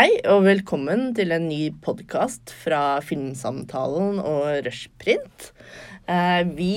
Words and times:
Hei 0.00 0.14
og 0.32 0.46
velkommen 0.46 1.10
til 1.12 1.28
en 1.34 1.42
ny 1.50 1.74
podkast 1.84 2.54
fra 2.56 3.02
Filmsamtalen 3.04 4.14
og 4.24 4.62
Rushprint. 4.64 5.50
Eh, 6.08 6.38
vi 6.56 6.76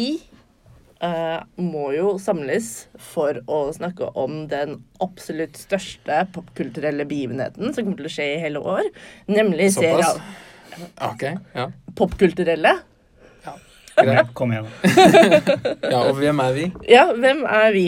eh, 1.00 1.38
må 1.56 1.86
jo 1.96 2.18
samles 2.20 2.90
for 3.14 3.40
å 3.48 3.62
snakke 3.78 4.10
om 4.20 4.42
den 4.52 4.82
absolutt 5.06 5.56
største 5.56 6.18
popkulturelle 6.36 7.06
begivenheten 7.08 7.72
som 7.72 7.86
kommer 7.86 8.02
til 8.02 8.10
å 8.10 8.14
skje 8.18 8.28
i 8.34 8.44
hele 8.44 8.60
år, 8.60 8.92
nemlig 9.32 9.70
Såpass? 9.78 10.20
serie 10.20 10.84
Ok, 11.08 11.26
ja. 11.56 11.70
Popkulturelle. 11.96 12.76
Greit. 14.04 14.36
Kom 14.36 14.52
igjen. 14.52 14.68
Ja, 15.94 16.04
og 16.10 16.20
hvem 16.20 16.44
er 16.44 16.60
vi? 16.60 16.68
Ja, 16.92 17.08
hvem 17.16 17.48
er 17.48 17.72
vi? 17.72 17.88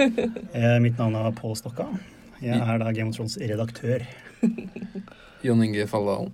Eh, 0.56 0.80
mitt 0.80 0.96
navn 0.96 1.20
er 1.20 1.32
Pål 1.44 1.60
Stokka. 1.60 1.92
Jeg 2.40 2.56
er 2.56 2.80
da 2.80 2.88
Game 2.96 3.12
of 3.12 3.20
Thrones 3.20 3.36
redaktør. 3.36 4.08
Jon 5.46 5.62
Inge 5.64 5.86
Falldalen. 5.90 6.32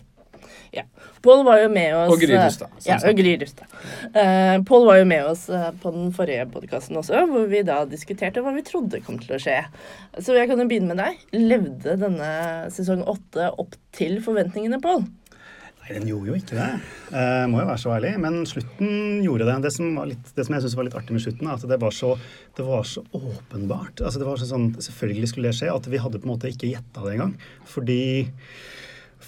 Ja. 0.70 0.82
Pål 1.22 1.44
var 1.44 1.62
jo 1.62 1.68
med 1.72 1.94
oss 1.96 2.10
Og 2.12 2.20
Gry 2.20 2.36
Rustad, 2.36 2.72
Ja, 2.84 2.98
og 3.00 3.16
Gry 3.16 3.34
Rustad. 3.40 3.70
Uh, 4.12 4.60
Pål 4.68 4.86
var 4.86 4.98
jo 5.00 5.06
med 5.08 5.28
oss 5.30 5.46
eh, 5.48 5.70
på 5.82 5.92
den 5.94 6.10
forrige 6.14 6.44
podkasten 6.52 6.98
også, 7.00 7.22
hvor 7.30 7.46
vi 7.50 7.62
da 7.66 7.80
diskuterte 7.88 8.44
hva 8.44 8.52
vi 8.56 8.64
trodde 8.66 9.00
kom 9.06 9.16
til 9.22 9.36
å 9.36 9.40
skje. 9.42 9.62
Så 10.20 10.36
jeg 10.36 10.50
kan 10.50 10.60
jo 10.60 10.68
begynne 10.68 10.92
med 10.92 11.00
deg. 11.00 11.24
Levde 11.34 11.96
denne 12.00 12.32
sesong 12.74 13.04
åtte 13.08 13.48
opp 13.56 13.78
til 13.96 14.20
forventningene, 14.24 14.80
Pål? 14.84 15.06
Nei, 15.88 15.96
den 15.96 16.08
gjorde 16.10 16.28
jo 16.28 16.36
ikke 16.36 16.56
det. 16.58 16.66
Eh, 17.16 17.44
må 17.48 17.62
jo 17.62 17.68
være 17.70 17.80
så 17.80 17.92
ærlig. 17.94 18.10
Men 18.20 18.42
slutten 18.48 19.22
gjorde 19.24 19.46
det. 19.48 19.54
Det 19.64 19.70
som, 19.72 19.94
litt, 20.10 20.32
det 20.36 20.44
som 20.44 20.56
jeg 20.56 20.64
syns 20.66 20.74
var 20.76 20.88
litt 20.88 20.98
artig 20.98 21.16
med 21.16 21.24
slutten, 21.24 21.48
er 21.48 21.56
at 21.56 21.64
det 21.70 21.78
var 21.80 21.94
så, 21.96 22.10
det 22.58 22.66
var 22.66 22.84
så 22.88 23.04
åpenbart. 23.16 24.02
Altså, 24.02 24.20
det 24.20 24.28
var 24.28 24.40
så 24.40 24.50
sånn, 24.50 24.68
Selvfølgelig 24.88 25.30
skulle 25.32 25.48
det 25.48 25.56
skje. 25.60 25.70
At 25.72 25.88
vi 25.88 26.02
hadde 26.02 26.20
på 26.20 26.28
en 26.28 26.34
måte 26.34 26.52
ikke 26.52 26.68
gjetta 26.74 27.06
det 27.06 27.16
engang. 27.16 27.38
Fordi 27.68 28.02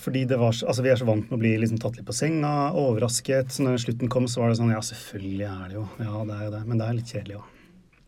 fordi 0.01 0.23
det 0.25 0.39
var 0.39 0.55
altså 0.55 0.83
Vi 0.85 0.89
er 0.89 0.97
så 0.97 1.05
vant 1.05 1.27
med 1.29 1.37
å 1.37 1.41
bli 1.43 1.51
liksom 1.61 1.81
tatt 1.83 1.99
litt 1.99 2.07
på 2.09 2.17
senga, 2.17 2.73
overrasket. 2.79 3.53
Så 3.53 3.65
når 3.67 3.81
slutten 3.83 4.13
kom, 4.13 4.29
så 4.31 4.45
var 4.45 4.53
det 4.53 4.61
sånn 4.61 4.73
Ja, 4.73 4.85
selvfølgelig 4.85 5.49
er 5.49 5.65
det 5.73 5.81
jo. 5.81 5.87
Ja, 6.01 6.27
det 6.29 6.37
er 6.37 6.45
jo 6.47 6.53
det. 6.59 6.63
Men 6.69 6.81
det 6.81 6.87
er 6.87 7.01
litt 7.01 7.17
kjedelig 7.17 7.41
òg. 7.41 7.49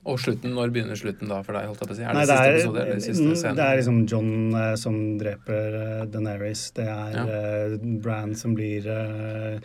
Og 0.05 0.19
slutten, 0.19 0.50
når 0.56 0.72
begynner 0.75 0.98
slutten 0.98 1.28
da 1.31 1.36
for 1.47 1.55
deg? 1.55 1.69
holdt 1.70 1.83
jeg 1.84 1.89
på 1.89 1.95
å 1.95 1.98
si? 1.98 2.03
Er 2.03 2.08
det 2.08 2.17
Nei, 2.19 2.25
siste 2.27 2.34
det 2.34 2.48
er, 2.48 2.56
episode 2.56 2.81
eller 2.83 3.03
siste 3.05 3.36
scene? 3.39 3.55
det 3.61 3.67
er 3.69 3.77
liksom 3.78 4.00
John 4.11 4.33
eh, 4.58 4.72
som 4.83 4.97
dreper 5.20 5.77
uh, 5.78 6.05
Daenerys. 6.11 6.64
Det 6.75 6.86
er 6.91 7.14
Ja. 7.14 7.25
eh, 7.39 7.77
Bran 8.03 8.34
som 8.34 8.56
blir 8.58 8.89
eh, 8.91 9.61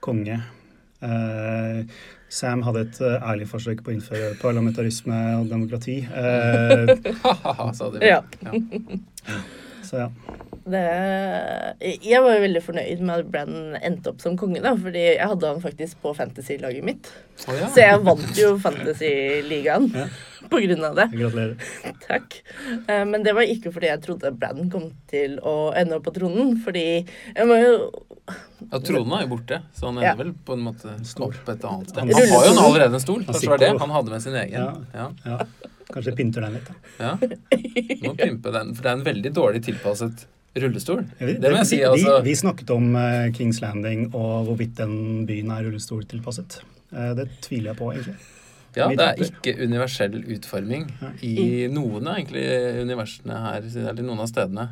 konge. 0.00 0.38
Eh, 1.02 1.82
Sam 2.32 2.62
hadde 2.64 2.86
et 2.86 3.00
eh, 3.04 3.18
ærlig 3.28 3.50
forsøk 3.50 3.82
på 3.84 3.92
å 3.92 3.96
innføre 3.98 4.30
parlamentarisme 4.40 5.18
og 5.42 5.50
demokrati. 5.52 5.98
Uh, 6.08 6.96
Ha-ha-ha, 7.26 7.68
sa 7.76 7.90
de. 7.92 8.00
Ja. 8.06 8.22
Ja. 8.46 9.40
så 9.84 10.06
ja. 10.06 10.08
Det, 10.62 10.80
jeg 12.06 12.20
var 12.22 12.36
jo 12.36 12.42
veldig 12.44 12.60
fornøyd 12.62 13.00
med 13.02 13.14
at 13.22 13.30
Brann 13.32 13.54
endte 13.82 14.12
opp 14.12 14.20
som 14.22 14.36
konge, 14.38 14.60
da, 14.62 14.70
fordi 14.78 15.00
jeg 15.16 15.26
hadde 15.32 15.48
han 15.50 15.62
faktisk 15.64 15.98
på 16.04 16.12
fantasy-laget 16.14 16.84
mitt. 16.86 17.08
Oh, 17.48 17.54
ja. 17.58 17.66
Så 17.72 17.82
jeg 17.82 18.02
vant 18.06 18.38
jo 18.38 18.52
Fantasy-ligaen 18.62 19.88
Ja. 19.96 20.04
på 20.52 20.60
grunn 20.62 20.84
av 20.86 20.94
det. 21.00 21.06
Gratulerer. 21.16 21.56
Takk. 22.06 22.36
Eh, 22.86 23.02
Men 23.10 23.24
det 23.26 23.34
var 23.34 23.42
ikke 23.50 23.72
fordi 23.74 23.90
jeg 23.90 24.02
trodde 24.04 24.30
Brann 24.38 24.70
kom 24.70 24.90
til 25.10 25.38
å 25.42 25.72
ende 25.74 25.98
opp 25.98 26.06
på 26.06 26.14
tronen, 26.20 26.54
fordi 26.62 26.84
jeg 27.02 27.48
må 27.50 27.58
jo 27.62 27.74
Ja, 28.70 28.78
Tronen 28.78 29.16
er 29.18 29.24
jo 29.26 29.32
borte, 29.34 29.58
så 29.74 29.88
han 29.90 29.98
ender 29.98 30.12
Ja. 30.12 30.14
vel 30.20 30.30
på 30.46 30.54
en 30.54 30.62
måte 30.68 30.94
Stol. 31.08 31.32
opp 31.34 31.48
et 31.50 31.64
annet 31.66 31.90
sted. 31.90 32.04
Han 32.04 32.12
Han 32.14 32.28
har 32.36 32.46
jo 32.46 32.52
en 32.52 32.64
allerede 32.68 32.94
en 32.94 33.00
stol. 33.02 33.24
Han 33.24 33.32
Kanskje 33.34 33.40
det 33.42 33.50
var 33.50 33.58
det 33.64 33.72
han 33.82 33.90
hadde 33.96 34.10
med 34.14 34.22
sin 34.22 34.36
egen. 34.38 34.52
Ja. 34.52 34.74
Ja. 34.94 35.08
Ja. 35.26 35.38
Kanskje 35.92 36.14
pynter 36.16 36.40
den 36.46 36.54
litt. 36.54 36.68
da. 36.70 36.74
ja. 37.02 37.16
Må 38.06 38.14
pimpe 38.16 38.52
den, 38.54 38.70
for 38.76 38.82
det 38.86 38.92
er 38.92 38.96
en 39.00 39.04
veldig 39.08 39.32
dårlig 39.34 39.64
tilpasset 39.66 40.22
rullestol. 40.60 41.02
Vi, 41.18 41.34
Det 41.40 41.50
må 41.50 41.62
jeg 41.62 41.70
si, 41.70 41.80
altså. 41.86 42.18
vi 42.24 42.34
snakket 42.36 42.70
om 42.74 42.92
eh, 42.98 43.30
Kings 43.36 43.62
Landing 43.62 44.10
og 44.10 44.48
hvorvidt 44.48 44.76
den 44.82 45.24
byen 45.28 45.52
er 45.54 45.66
rullestoltilpasset. 45.66 46.60
Uh, 46.92 47.12
det 47.16 47.28
tviler 47.44 47.72
jeg 47.72 47.80
på, 47.80 47.90
egentlig. 47.94 48.16
Ja, 48.76 48.88
det 48.88 49.04
er 49.04 49.20
ikke 49.26 49.52
universell 49.60 50.14
utforming 50.32 50.86
i 51.20 51.66
noen 51.68 52.06
av 52.08 52.16
egentlig 52.16 52.44
universene 52.80 53.40
her, 53.42 53.66
eller 53.82 54.00
noen 54.00 54.22
av 54.24 54.30
stedene. 54.30 54.70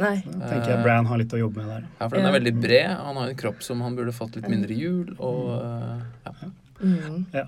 Nei. 0.00 0.14
Da 0.22 0.48
tenker 0.48 0.70
jeg 0.70 0.84
Bran 0.84 1.08
har 1.10 1.18
litt 1.20 1.34
å 1.34 1.40
jobbe 1.40 1.60
med 1.60 1.72
der. 1.74 1.88
Ja, 1.98 2.06
for 2.06 2.16
den 2.16 2.28
er 2.30 2.36
veldig 2.36 2.52
bred. 2.62 2.92
Han 3.02 3.18
har 3.18 3.32
en 3.32 3.40
kropp 3.42 3.64
som 3.66 3.82
han 3.84 3.98
burde 3.98 4.14
fått 4.16 4.38
litt 4.38 4.46
mindre 4.48 4.76
hjul, 4.78 5.16
og 5.18 5.50
ja. 6.24 6.52
Mm. 6.80 7.24
Ja, 7.32 7.44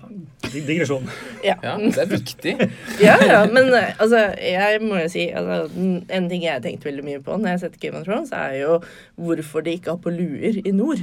digresjon. 0.53 1.07
Ja. 1.43 1.55
ja, 1.63 1.77
det 1.81 2.01
er 2.03 2.09
viktig. 2.11 2.53
ja, 3.07 3.15
ja, 3.25 3.39
men 3.49 3.71
eh, 3.73 3.95
altså, 3.97 4.27
jeg 4.37 4.81
må 4.83 4.99
jo 5.01 5.07
si 5.09 5.25
altså, 5.33 5.71
En 5.73 6.29
ting 6.29 6.43
jeg 6.45 6.53
har 6.53 6.61
tenkt 6.61 6.85
veldig 6.85 7.05
mye 7.07 7.23
på 7.23 7.37
når 7.37 7.49
jeg 7.49 7.57
har 7.57 7.63
sett 7.65 7.79
Game 7.81 7.97
of 7.97 8.05
Thrones, 8.05 8.33
er 8.37 8.59
jo 8.61 8.77
hvorfor 9.17 9.65
de 9.65 9.73
ikke 9.79 9.95
har 9.95 10.03
på 10.03 10.13
luer 10.13 10.61
i 10.61 10.75
nord. 10.75 11.01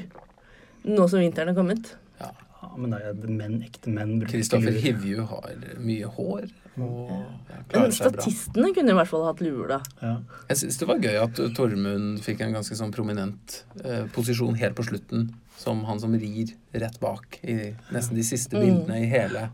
Nå 0.86 1.10
som 1.10 1.22
vinteren 1.22 1.50
har 1.52 1.58
kommet. 1.58 1.94
Ja, 2.20 2.30
men 2.78 2.94
det 2.94 3.02
er 3.02 3.19
menn, 3.26 3.60
ekte 3.66 3.90
menn. 3.92 4.19
bruker 4.20 4.38
Kristoffer. 4.38 4.78
Hivju 4.84 5.26
har 5.32 5.54
mye 5.82 6.10
hår 6.14 6.48
og 6.80 7.10
ja, 7.50 7.80
Men 7.82 7.92
statistene 7.92 8.70
kunne 8.76 8.94
i 8.94 8.96
hvert 8.96 9.10
fall 9.10 9.24
hatt 9.26 9.40
luer, 9.42 9.74
da. 9.74 9.78
Ja. 10.00 10.12
Jeg 10.52 10.60
syns 10.62 10.78
det 10.80 10.88
var 10.88 11.02
gøy 11.02 11.19
at 11.19 11.40
Tormund 11.56 12.20
fikk 12.24 12.44
en 12.46 12.54
ganske 12.56 12.78
sånn 12.78 12.92
prominent 12.94 13.62
eh, 13.82 14.06
posisjon 14.14 14.58
helt 14.60 14.78
på 14.78 14.86
slutten, 14.86 15.32
som 15.60 15.82
han 15.84 16.00
som 16.00 16.15
rir 16.16 16.54
rett 16.72 17.00
bak 17.03 17.41
i 17.44 17.75
nesten 17.93 18.16
de 18.16 18.25
siste 18.25 18.56
Mm. 18.56 18.62
bildene 18.65 19.00
i 19.03 19.09
hele 19.10 19.50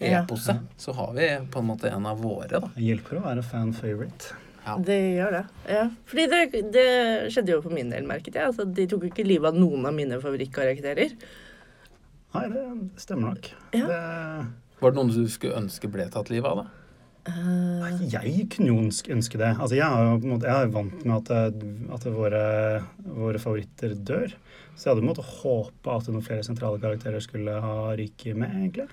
eposet. 0.00 0.56
Så 0.76 0.92
har 0.92 1.12
vi 1.14 1.28
på 1.50 1.60
en 1.62 1.68
måte 1.68 1.88
en 1.90 2.06
av 2.06 2.18
våre, 2.20 2.48
da. 2.58 2.70
Det 2.74 2.82
hjelper 2.82 3.20
å 3.20 3.22
være 3.28 3.44
fan 3.46 3.72
favorite. 3.72 4.34
Ja. 4.64 4.78
Det 4.80 4.96
gjør 4.98 5.32
det. 5.36 5.44
ja. 5.68 5.84
Fordi 6.08 6.26
det, 6.32 6.62
det 6.72 6.86
skjedde 7.32 7.52
jo 7.52 7.62
for 7.62 7.74
min 7.76 7.90
del, 7.92 8.06
merket 8.08 8.34
jeg. 8.34 8.48
Altså, 8.48 8.64
de 8.64 8.86
tok 8.88 9.04
jo 9.04 9.10
ikke 9.12 9.26
livet 9.26 9.52
av 9.52 9.58
noen 9.60 9.84
av 9.86 9.94
mine 9.94 10.18
favorittkarakterer. 10.22 11.12
Nei, 12.34 12.46
det 12.50 12.64
stemmer 13.04 13.34
nok. 13.34 13.50
Ja. 13.76 13.86
Det, 13.86 14.00
Var 14.80 14.90
det 14.90 14.98
noen 14.98 15.12
du 15.12 15.28
skulle 15.30 15.60
ønske 15.60 15.90
ble 15.92 16.08
tatt 16.10 16.32
livet 16.32 16.50
av, 16.50 16.64
da? 16.64 16.80
Uh... 17.24 18.02
jeg 18.04 18.48
kunne 18.52 18.68
jo 18.68 18.80
ønske, 18.82 19.38
det. 19.40 19.52
Altså, 19.54 19.76
jeg, 19.78 19.86
er 19.86 20.10
jo 20.10 20.40
jeg 20.42 20.50
er 20.52 20.74
vant 20.74 21.06
med 21.06 21.30
at, 21.30 21.62
at 21.94 22.08
våre, 22.12 22.42
våre 23.04 23.40
favoritter 23.40 23.94
dør. 23.94 24.34
Så 24.74 24.88
jeg 24.88 24.90
hadde 24.92 25.02
på 25.02 25.06
en 25.06 25.12
måte 25.12 25.26
håpa 25.28 25.98
at 25.98 26.08
noen 26.10 26.26
flere 26.26 26.46
sentrale 26.46 26.80
karakterer 26.82 27.22
skulle 27.22 27.54
ha 27.62 27.76
ryket 27.98 28.38
med, 28.38 28.54
egentlig. 28.58 28.88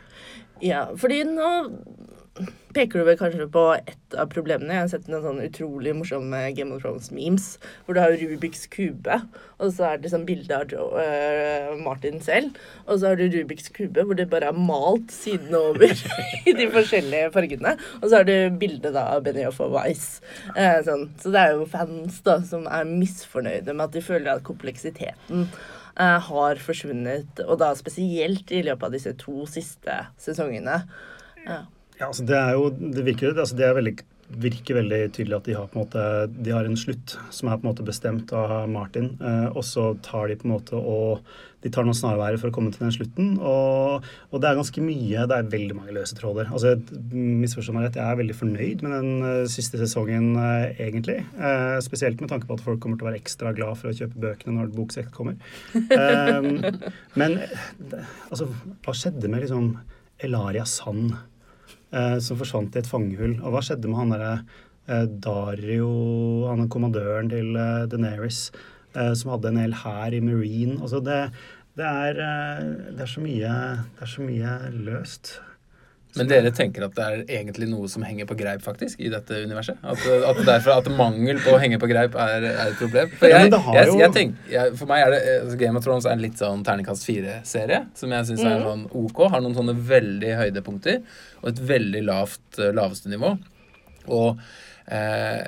Ja, 0.62 0.86
fordi 0.98 1.24
nå 1.26 1.50
peker 2.72 3.02
du 3.02 3.04
vel 3.04 3.18
kanskje 3.20 3.46
på 3.52 3.62
et 3.76 4.16
av 4.16 4.30
problemene. 4.32 4.72
Jeg 4.72 4.86
har 4.86 4.92
sett 4.94 5.08
noen 5.12 5.24
sånn 5.26 5.42
utrolig 5.44 5.92
morsomme 5.98 6.40
Game 6.56 6.72
of 6.72 6.86
Thrones-memes, 6.86 7.48
hvor 7.84 7.98
du 7.98 8.00
har 8.00 8.16
Rubiks 8.16 8.64
kube, 8.72 9.18
og 9.60 9.74
så 9.76 9.90
er 9.90 10.00
det 10.00 10.14
sånn 10.14 10.24
bilde 10.28 10.56
av 10.56 10.72
Joe, 10.72 10.96
uh, 10.96 11.74
Martin 11.84 12.22
selv, 12.24 12.56
og 12.86 13.02
så 13.02 13.12
har 13.12 13.20
du 13.20 13.26
Rubiks 13.34 13.68
kube, 13.76 14.06
hvor 14.08 14.18
det 14.18 14.30
bare 14.32 14.54
er 14.54 14.62
malt 14.72 15.12
sidene 15.14 15.60
over 15.74 15.92
i 16.50 16.56
de 16.56 16.70
forskjellige 16.72 17.34
fargene, 17.36 17.76
og 18.00 18.08
så 18.08 18.22
har 18.22 18.30
du 18.30 18.36
bilde 18.62 18.94
av 18.96 19.26
Benioff 19.28 19.60
og 19.64 19.76
Weiss. 19.76 20.08
Uh, 20.56 20.80
sånn. 20.88 21.10
Så 21.20 21.36
det 21.36 21.44
er 21.44 21.60
jo 21.60 21.68
fans 21.70 22.24
da 22.24 22.40
som 22.48 22.64
er 22.72 22.88
misfornøyde 22.88 23.76
med 23.76 23.90
at 23.90 24.00
de 24.00 24.06
føler 24.06 24.38
at 24.38 24.48
kompleksiteten 24.48 25.50
uh, 26.00 26.18
har 26.32 26.64
forsvunnet, 26.64 27.44
og 27.44 27.60
da 27.60 27.74
spesielt 27.76 28.56
i 28.56 28.64
løpet 28.64 28.88
av 28.88 28.96
disse 28.96 29.16
to 29.20 29.44
siste 29.52 30.00
sesongene. 30.22 30.80
Ja. 31.44 31.62
Ja, 32.02 32.10
altså 32.10 32.26
det 32.26 32.40
er 32.40 32.58
jo 32.58 32.72
Det 32.72 33.06
virker 33.06 33.36
altså 33.36 33.58
det 33.60 33.70
veldig, 33.78 33.94
virker 34.42 34.80
veldig 34.80 35.02
tydelig 35.14 35.38
at 35.38 35.48
de 35.48 35.56
har 35.60 35.70
en 35.70 35.82
måte 35.84 36.06
De 36.34 36.56
har 36.56 36.66
en 36.66 36.80
slutt 36.80 37.16
som 37.30 37.52
er 37.52 37.60
på 37.60 37.66
en 37.66 37.72
måte 37.72 37.86
bestemt 37.86 38.34
av 38.34 38.66
Martin, 38.72 39.14
eh, 39.22 39.48
og 39.54 39.64
så 39.68 39.92
tar 40.06 40.32
de 40.32 40.40
på 40.40 40.50
en 40.50 40.56
måte 40.56 40.82
og 40.82 41.22
de 41.62 41.70
tar 41.70 41.86
noen 41.86 41.98
snarveier 41.98 42.40
for 42.42 42.50
å 42.50 42.56
komme 42.56 42.72
til 42.74 42.82
den 42.82 42.94
slutten. 42.96 43.28
Og, 43.38 44.06
og 44.32 44.42
det 44.42 44.50
er 44.50 44.58
ganske 44.58 44.82
mye 44.82 45.26
Det 45.30 45.38
er 45.38 45.52
veldig 45.52 45.76
mange 45.78 45.94
løse 45.94 46.18
tråder. 46.18 46.50
Altså, 46.50 46.74
misforstå 47.14 47.76
meg 47.76 47.86
rett, 47.86 48.00
jeg 48.02 48.14
er 48.16 48.18
veldig 48.18 48.38
fornøyd 48.40 48.82
med 48.82 48.96
den 48.96 49.12
uh, 49.22 49.50
siste 49.52 49.78
sesongen, 49.78 50.32
uh, 50.40 50.72
egentlig. 50.82 51.20
Uh, 51.38 51.78
spesielt 51.86 52.22
med 52.24 52.32
tanke 52.34 52.50
på 52.50 52.58
at 52.58 52.66
folk 52.66 52.82
kommer 52.82 52.98
til 52.98 53.06
å 53.06 53.12
være 53.12 53.22
ekstra 53.22 53.54
glad 53.58 53.78
for 53.78 53.92
å 53.92 53.96
kjøpe 53.98 54.24
bøkene 54.26 54.58
når 54.58 54.74
boksekt 54.74 55.14
kommer. 55.14 55.38
Men 57.20 57.38
altså, 58.32 58.50
hva 58.82 58.98
skjedde 58.98 59.30
med 59.30 59.46
liksom 59.46 59.76
Elaria 60.26 60.66
Sand? 60.66 61.14
Eh, 61.92 62.18
som 62.24 62.40
forsvant 62.40 62.76
i 62.76 62.82
et 62.82 62.90
fangehull. 62.90 63.38
Og 63.42 63.56
hva 63.56 63.64
skjedde 63.66 63.92
med 63.92 64.00
han 64.02 64.14
derre 64.16 64.34
eh, 64.88 65.06
Dario, 65.28 65.92
han 66.50 66.66
er 66.66 66.72
kommandøren 66.74 67.32
til 67.32 67.56
eh, 67.56 67.86
Daenerys, 67.92 68.48
eh, 68.96 69.14
som 69.18 69.36
hadde 69.36 69.52
en 69.52 69.62
hel 69.64 69.78
hær 69.84 70.18
i 70.18 70.24
Marine? 70.24 70.80
Altså 70.82 71.04
det, 71.06 71.22
det, 71.80 71.88
er, 71.88 72.20
det, 72.92 73.08
er 73.08 73.24
mye, 73.24 73.56
det 73.96 74.08
er 74.08 74.14
så 74.16 74.28
mye 74.28 74.58
løst. 74.90 75.36
Men 76.18 76.28
dere 76.28 76.52
tenker 76.52 76.84
at 76.88 76.96
det 76.98 77.04
er 77.08 77.22
egentlig 77.40 77.70
noe 77.72 77.88
som 77.88 78.04
henger 78.04 78.26
på 78.28 78.36
greip, 78.36 78.62
faktisk, 78.66 79.00
i 79.00 79.08
dette 79.14 79.38
universet? 79.46 79.78
At, 79.84 80.02
at 80.28 80.42
derfor 80.46 80.74
at 80.82 80.90
mangel 80.98 81.40
på 81.40 81.54
å 81.56 81.60
henge 81.62 81.80
på 81.80 81.88
greip 81.88 82.18
er, 82.20 82.44
er 82.50 82.62
et 82.74 82.78
problem? 82.82 83.14
For 83.20 83.32
jeg, 83.32 83.52
jeg, 83.52 83.94
jeg 84.02 84.12
tenker, 84.18 84.76
for 84.76 84.92
meg 84.92 85.06
er 85.06 85.16
det 85.16 85.22
altså 85.38 85.58
Game 85.62 85.78
of 85.80 85.86
Thrones 85.88 86.06
er 86.10 86.18
en 86.18 86.26
litt 86.26 86.38
sånn 86.42 86.66
terningkast 86.68 87.08
fire-serie, 87.08 87.86
som 87.96 88.12
jeg 88.18 88.28
syns 88.32 88.44
er 88.44 88.58
Mhm. 88.60 88.68
sånn 88.68 88.86
ok. 89.06 89.24
Har 89.32 89.42
noen 89.42 89.56
sånne 89.56 89.78
veldig 89.88 90.36
høydepunkter 90.42 91.02
og 91.44 91.50
et 91.54 91.64
veldig 91.72 92.04
lavt 92.10 92.60
eh, 92.60 92.72
laveste 92.76 93.08
nivå. 93.10 93.38
Og 94.12 94.40
eh, 94.92 95.44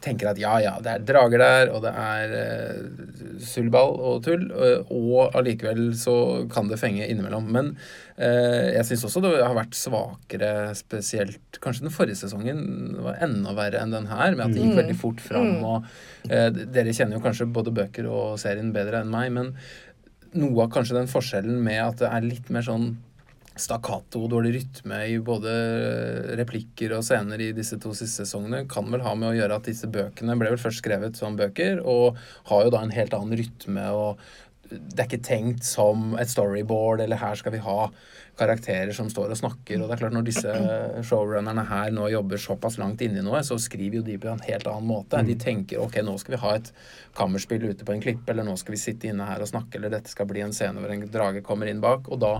tenker 0.00 0.30
at 0.30 0.38
ja, 0.40 0.54
ja, 0.62 0.72
det 0.80 0.92
er 0.92 1.02
drager 1.08 1.42
der, 1.42 1.70
og 1.74 1.82
det 1.84 1.90
er 1.92 2.30
uh, 2.32 3.40
sullball 3.44 3.92
og 3.98 4.22
tull, 4.24 4.46
uh, 4.52 4.88
og 4.88 5.36
allikevel 5.36 5.90
så 5.98 6.14
kan 6.52 6.70
det 6.70 6.78
fenge 6.80 7.04
innimellom. 7.04 7.50
Men 7.52 7.72
uh, 8.16 8.70
jeg 8.72 8.86
syns 8.88 9.04
også 9.10 9.22
det 9.26 9.34
har 9.42 9.56
vært 9.58 9.76
svakere, 9.76 10.52
spesielt 10.78 11.60
Kanskje 11.60 11.84
den 11.84 11.92
forrige 11.92 12.16
sesongen 12.22 12.62
var 13.04 13.20
enda 13.20 13.52
verre 13.58 13.82
enn 13.84 13.92
den 13.92 14.08
her, 14.08 14.32
med 14.32 14.46
at 14.46 14.54
det 14.56 14.62
gikk 14.62 14.70
Mm. 14.70 14.80
veldig 14.80 14.96
fort 14.96 15.20
fram. 15.20 15.48
Mm. 15.58 15.64
og 15.64 16.70
Dere 16.72 16.92
kjenner 16.96 17.18
jo 17.18 17.22
kanskje 17.24 17.48
både 17.52 17.72
bøker 17.74 18.06
og 18.08 18.38
serien 18.40 18.72
bedre 18.72 19.02
enn 19.02 19.10
meg, 19.12 19.32
men 19.34 19.52
noe 20.40 20.64
av 20.64 20.70
kanskje 20.72 20.96
den 20.96 21.10
forskjellen 21.10 21.60
med 21.64 21.80
at 21.82 22.00
det 22.00 22.08
er 22.08 22.26
litt 22.26 22.50
mer 22.54 22.62
sånn 22.64 22.92
stakkato 23.60 24.24
og 24.24 24.30
dårlig 24.32 24.54
rytme 24.56 25.00
i 25.12 25.16
både 25.24 25.54
replikker 26.40 26.96
og 26.96 27.04
scener 27.06 27.42
i 27.44 27.50
disse 27.56 27.78
to 27.82 27.94
siste 27.96 28.24
sesongene, 28.24 28.64
kan 28.70 28.88
vel 28.92 29.04
ha 29.04 29.14
med 29.18 29.30
å 29.30 29.36
gjøre 29.38 29.60
at 29.60 29.70
disse 29.70 29.90
bøkene 29.90 30.36
ble 30.40 30.52
vel 30.54 30.62
først 30.62 30.82
skrevet 30.82 31.18
som 31.20 31.38
bøker, 31.38 31.82
og 31.84 32.18
har 32.50 32.66
jo 32.66 32.74
da 32.74 32.84
en 32.84 32.94
helt 32.94 33.16
annen 33.16 33.38
rytme, 33.40 33.86
og 33.94 34.22
det 34.70 35.02
er 35.02 35.08
ikke 35.08 35.24
tenkt 35.26 35.66
som 35.66 36.14
et 36.20 36.30
storyboard, 36.30 37.02
eller 37.02 37.18
her 37.18 37.38
skal 37.38 37.54
vi 37.54 37.62
ha 37.64 37.90
karakterer 38.40 38.94
som 38.96 39.10
står 39.10 39.34
og 39.34 39.38
snakker. 39.40 39.80
Og 39.80 39.88
det 39.88 39.96
er 39.96 40.00
klart, 40.00 40.14
når 40.14 40.26
disse 40.28 40.54
showrunnerne 41.06 41.64
her 41.68 41.90
nå 41.94 42.06
jobber 42.12 42.40
såpass 42.40 42.78
langt 42.80 43.02
inni 43.04 43.22
noe, 43.24 43.42
så 43.46 43.58
skriver 43.60 44.00
jo 44.00 44.04
de 44.06 44.16
på 44.20 44.30
en 44.30 44.42
helt 44.46 44.68
annen 44.70 44.88
måte. 44.88 45.20
De 45.26 45.36
tenker 45.40 45.82
ok, 45.82 46.00
nå 46.06 46.16
skal 46.22 46.36
vi 46.36 46.42
ha 46.44 46.54
et 46.60 46.70
kammerspill 47.18 47.66
ute 47.68 47.86
på 47.86 47.96
en 47.96 48.04
klippe, 48.04 48.30
eller 48.32 48.46
nå 48.46 48.56
skal 48.60 48.76
vi 48.76 48.82
sitte 48.82 49.10
inne 49.10 49.26
her 49.28 49.42
og 49.42 49.50
snakke, 49.50 49.76
eller 49.78 49.92
dette 49.96 50.12
skal 50.12 50.28
bli 50.30 50.44
en 50.44 50.54
scene 50.56 50.80
hvor 50.80 50.94
en 50.94 51.06
drage 51.10 51.44
kommer 51.46 51.70
inn 51.70 51.82
bak. 51.82 52.08
Og 52.08 52.22
da, 52.22 52.36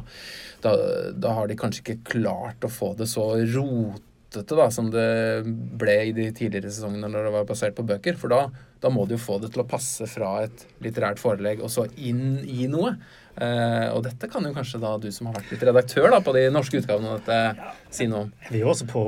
da, 0.64 0.76
da 1.12 1.34
har 1.36 1.50
de 1.50 1.58
kanskje 1.60 1.84
ikke 1.84 2.14
klart 2.14 2.64
å 2.64 2.72
få 2.72 2.94
det 2.98 3.10
så 3.10 3.26
rotete 3.42 4.56
da, 4.56 4.70
som 4.72 4.88
det 4.94 5.10
ble 5.44 6.00
i 6.08 6.16
de 6.16 6.30
tidligere 6.30 6.70
sesongene 6.70 7.10
når 7.10 7.28
det 7.28 7.36
var 7.40 7.50
basert 7.50 7.76
på 7.76 7.86
bøker. 7.90 8.16
For 8.20 8.32
da, 8.32 8.44
da 8.80 8.90
må 8.92 9.04
du 9.06 9.16
jo 9.16 9.22
få 9.22 9.38
det 9.42 9.52
til 9.54 9.62
å 9.64 9.68
passe 9.68 10.06
fra 10.08 10.38
et 10.46 10.64
litterært 10.84 11.20
forelegg 11.20 11.60
og 11.64 11.72
så 11.72 11.86
inn 11.96 12.40
i 12.48 12.68
noe. 12.70 12.94
Eh, 13.40 13.86
og 13.94 14.02
dette 14.04 14.28
kan 14.28 14.44
jo 14.44 14.52
kanskje 14.52 14.80
da 14.82 14.90
du 15.00 15.08
som 15.14 15.30
har 15.30 15.38
vært 15.38 15.54
litt 15.54 15.62
redaktør 15.64 16.10
da, 16.12 16.18
på 16.24 16.34
de 16.36 16.42
norske 16.52 16.82
utgavene 16.82 17.14
av 17.14 17.22
dette, 17.22 17.68
si 17.94 18.04
noe 18.10 18.26
om. 18.26 18.32
Jeg 18.44 18.52
vil 18.52 18.64
jo 18.64 18.70
også 18.74 18.88
på 18.90 19.04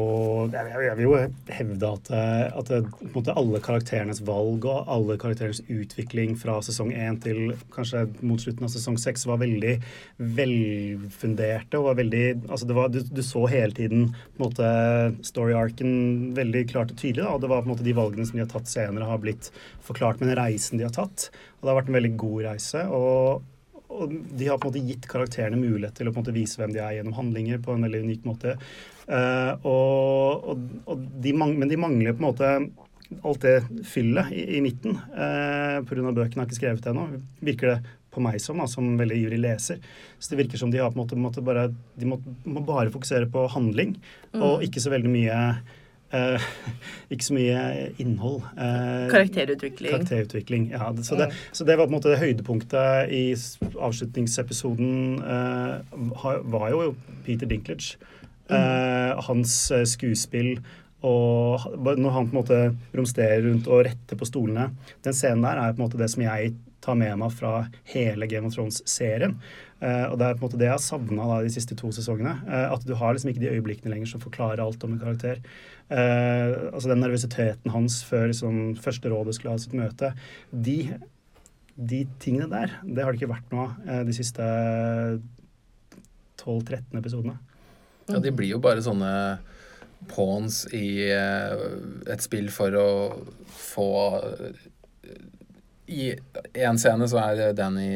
Jeg 0.55 0.96
vil, 0.96 1.02
jo 1.05 1.12
hevde 1.52 1.90
at, 1.99 2.11
eh, 2.17 2.46
at 2.62 2.73
det, 2.73 2.81
måte 3.12 3.37
alle 3.37 3.61
karakterenes 3.64 4.23
valg 4.25 4.64
og 4.70 4.88
alle 4.93 5.19
karakterenes 5.20 5.61
utvikling 5.69 6.32
fra 6.40 6.56
sesong 6.64 6.94
én 6.96 7.20
til 7.23 7.52
kanskje 7.75 8.06
mot 8.25 8.40
slutten 8.40 8.69
av 8.69 8.73
sesong 8.73 8.96
seks 9.00 9.26
var 9.29 9.43
veldig 9.44 9.76
velfunderte. 10.40 11.78
og 11.78 11.90
var 11.90 12.00
veldig, 12.00 12.26
altså 12.49 12.70
det 12.70 12.78
var, 12.78 12.88
du, 12.94 13.02
du 13.05 13.23
så 13.26 13.44
hele 13.52 13.76
tiden 13.76 14.11
på 14.14 14.40
en 14.40 14.46
måte 14.49 14.73
story-arken 15.28 16.32
veldig 16.38 16.67
klart 16.73 16.94
og 16.94 17.00
tydelig. 17.05 17.26
Da, 17.26 17.37
og 17.37 17.44
det 17.44 17.52
var 17.52 17.62
på 17.62 17.69
en 17.69 17.76
måte 17.76 17.87
de 17.87 17.96
valgene 18.00 18.25
som 18.28 18.40
de 18.40 18.46
har 18.46 18.52
tatt 18.52 18.70
senere, 18.70 19.12
har 19.12 19.20
blitt 19.20 19.52
forklart 19.85 20.23
med 20.23 20.32
den 20.32 20.40
reisen 20.40 20.81
de 20.81 20.88
har 20.88 20.96
tatt. 20.96 21.28
Og 21.61 21.67
det 21.67 21.75
har 21.75 21.82
vært 21.82 21.93
en 21.93 22.00
veldig 22.00 22.17
god 22.25 22.46
reise. 22.49 22.87
og 22.88 23.51
og 23.93 24.15
de 24.39 24.49
har 24.49 24.61
på 24.61 24.69
en 24.69 24.73
måte 24.73 24.85
gitt 24.87 25.09
karakterene 25.11 25.61
mulighet 25.61 25.97
til 25.99 26.09
å 26.09 26.12
på 26.12 26.21
en 26.21 26.25
måte 26.25 26.37
vise 26.37 26.61
hvem 26.61 26.75
de 26.75 26.83
er 26.83 26.99
gjennom 26.99 27.17
handlinger 27.19 27.61
på 27.62 27.75
en 27.75 27.87
veldig 27.87 28.05
unik 28.06 28.29
måte. 28.29 28.56
Uh, 29.06 29.53
og, 29.69 30.53
og, 30.53 30.67
og 30.89 31.06
de 31.25 31.35
mang 31.37 31.56
men 31.59 31.71
de 31.71 31.81
mangler 31.81 32.17
på 32.17 32.23
en 32.23 32.29
måte 32.29 32.53
alt 33.12 33.43
det 33.44 33.85
fyllet 33.89 34.31
i, 34.33 34.44
i 34.59 34.62
midten. 34.65 34.97
Uh, 35.12 35.83
Pga. 35.89 36.12
bøkene 36.12 36.44
har 36.44 36.49
ikke 36.49 36.61
skrevet 36.61 36.85
det 36.85 36.94
ennå. 36.94 37.09
Virker 37.44 37.75
det 37.75 37.81
på 38.12 38.21
meg 38.25 38.41
som, 38.44 38.61
da, 38.61 38.69
som 38.69 38.94
veldig 39.00 39.19
ivrig 39.25 39.41
leser. 39.41 39.81
Så 40.19 40.33
det 40.33 40.43
virker 40.43 40.61
som 40.61 40.73
de 40.73 40.81
har 40.81 40.93
på 40.93 40.99
en 40.99 41.05
måte, 41.05 41.21
måte 41.21 41.45
bare, 41.45 41.69
de 41.97 42.09
må, 42.09 42.21
må 42.45 42.65
bare 42.65 42.93
fokusere 42.93 43.29
på 43.33 43.47
handling, 43.55 43.95
og 44.37 44.65
ikke 44.67 44.83
så 44.85 44.93
veldig 44.93 45.12
mye 45.12 45.38
eh, 46.12 46.47
ikke 47.12 47.26
så 47.29 47.37
mye 47.37 47.62
innhold. 48.03 48.43
Eh, 48.56 49.06
Karakterutvikling. 49.12 49.91
Karakterutvikling, 49.94 50.69
ja. 50.75 50.93
Det- 50.93 51.05
Så 51.09 51.17
det, 51.19 51.31
så 51.53 51.64
det 51.69 51.76
var 51.79 51.87
på 51.87 51.93
en 51.94 51.99
måte 52.00 52.17
høydepunktet 52.20 53.11
i 53.12 53.25
avslutningsepisoden 54.12 55.23
eh, 55.23 55.75
var 56.53 56.70
jo 56.70 56.94
Peter 57.26 57.47
Dinklage. 57.47 57.97
Eh, 58.53 59.20
hans 59.29 59.70
eh, 59.73 59.85
skuespill 59.88 60.59
og 61.03 61.64
når 61.99 62.12
han 62.14 62.29
på 62.29 62.37
en 62.37 62.38
måte 62.38 62.59
romsterer 62.94 63.43
rundt 63.49 63.67
og 63.67 63.85
retter 63.88 64.19
på 64.19 64.29
stolene. 64.29 64.69
Den 65.03 65.17
scenen 65.17 65.43
der 65.43 65.59
er 65.59 65.73
på 65.75 65.81
en 65.82 65.88
måte 65.88 65.99
det 65.99 66.11
som 66.12 66.23
jeg 66.23 66.53
tar 66.82 66.94
med 66.99 67.17
meg 67.19 67.35
fra 67.35 67.64
hele 67.93 68.29
Game 68.31 68.47
of 68.47 68.55
Thrones-serien. 68.55 69.35
Uh, 69.82 70.12
og 70.12 70.19
det 70.19 70.29
er 70.29 70.37
på 70.38 70.44
en 70.44 70.47
måte 70.47 70.59
det 70.61 70.69
jeg 70.69 70.76
har 70.76 70.82
savna 70.82 71.41
de 71.43 71.50
siste 71.50 71.75
to 71.79 71.91
sesongene. 71.94 72.37
Uh, 72.47 72.69
at 72.75 72.87
du 72.87 72.94
har 72.99 73.14
liksom 73.17 73.32
ikke 73.32 73.43
de 73.43 73.50
øyeblikkene 73.50 73.91
lenger 73.91 74.12
som 74.12 74.23
forklarer 74.23 74.62
alt 74.62 74.82
om 74.87 74.94
en 74.94 75.03
karakter. 75.03 75.41
Eh, 75.93 76.53
altså 76.73 76.93
Den 76.93 77.03
nervøsiteten 77.05 77.73
hans 77.75 78.00
før 78.09 78.31
liksom, 78.31 78.61
første 78.81 79.12
rådet 79.12 79.37
skulle 79.37 79.55
ha 79.55 79.61
sitt 79.61 79.77
møte. 79.77 80.12
De, 80.50 80.79
de 81.77 82.03
tingene 82.23 82.49
der, 82.53 82.79
det 82.83 83.05
har 83.05 83.12
det 83.12 83.21
ikke 83.21 83.35
vært 83.35 83.55
noe 83.55 83.69
av 83.69 83.89
eh, 84.00 84.05
de 84.09 84.17
siste 84.17 84.47
12-13 86.41 86.99
episodene. 86.99 87.37
Ja, 88.09 88.19
de 88.23 88.33
blir 88.35 88.55
jo 88.55 88.62
bare 88.62 88.83
sånne 88.85 89.12
pawns 90.11 90.65
i 90.75 91.05
eh, 91.12 91.67
et 92.11 92.25
spill 92.25 92.49
for 92.50 92.75
å 92.75 92.88
få 93.53 93.91
I 95.93 96.09
en 96.65 96.81
scene 96.81 97.06
så 97.11 97.21
er 97.23 97.53
Danny 97.55 97.91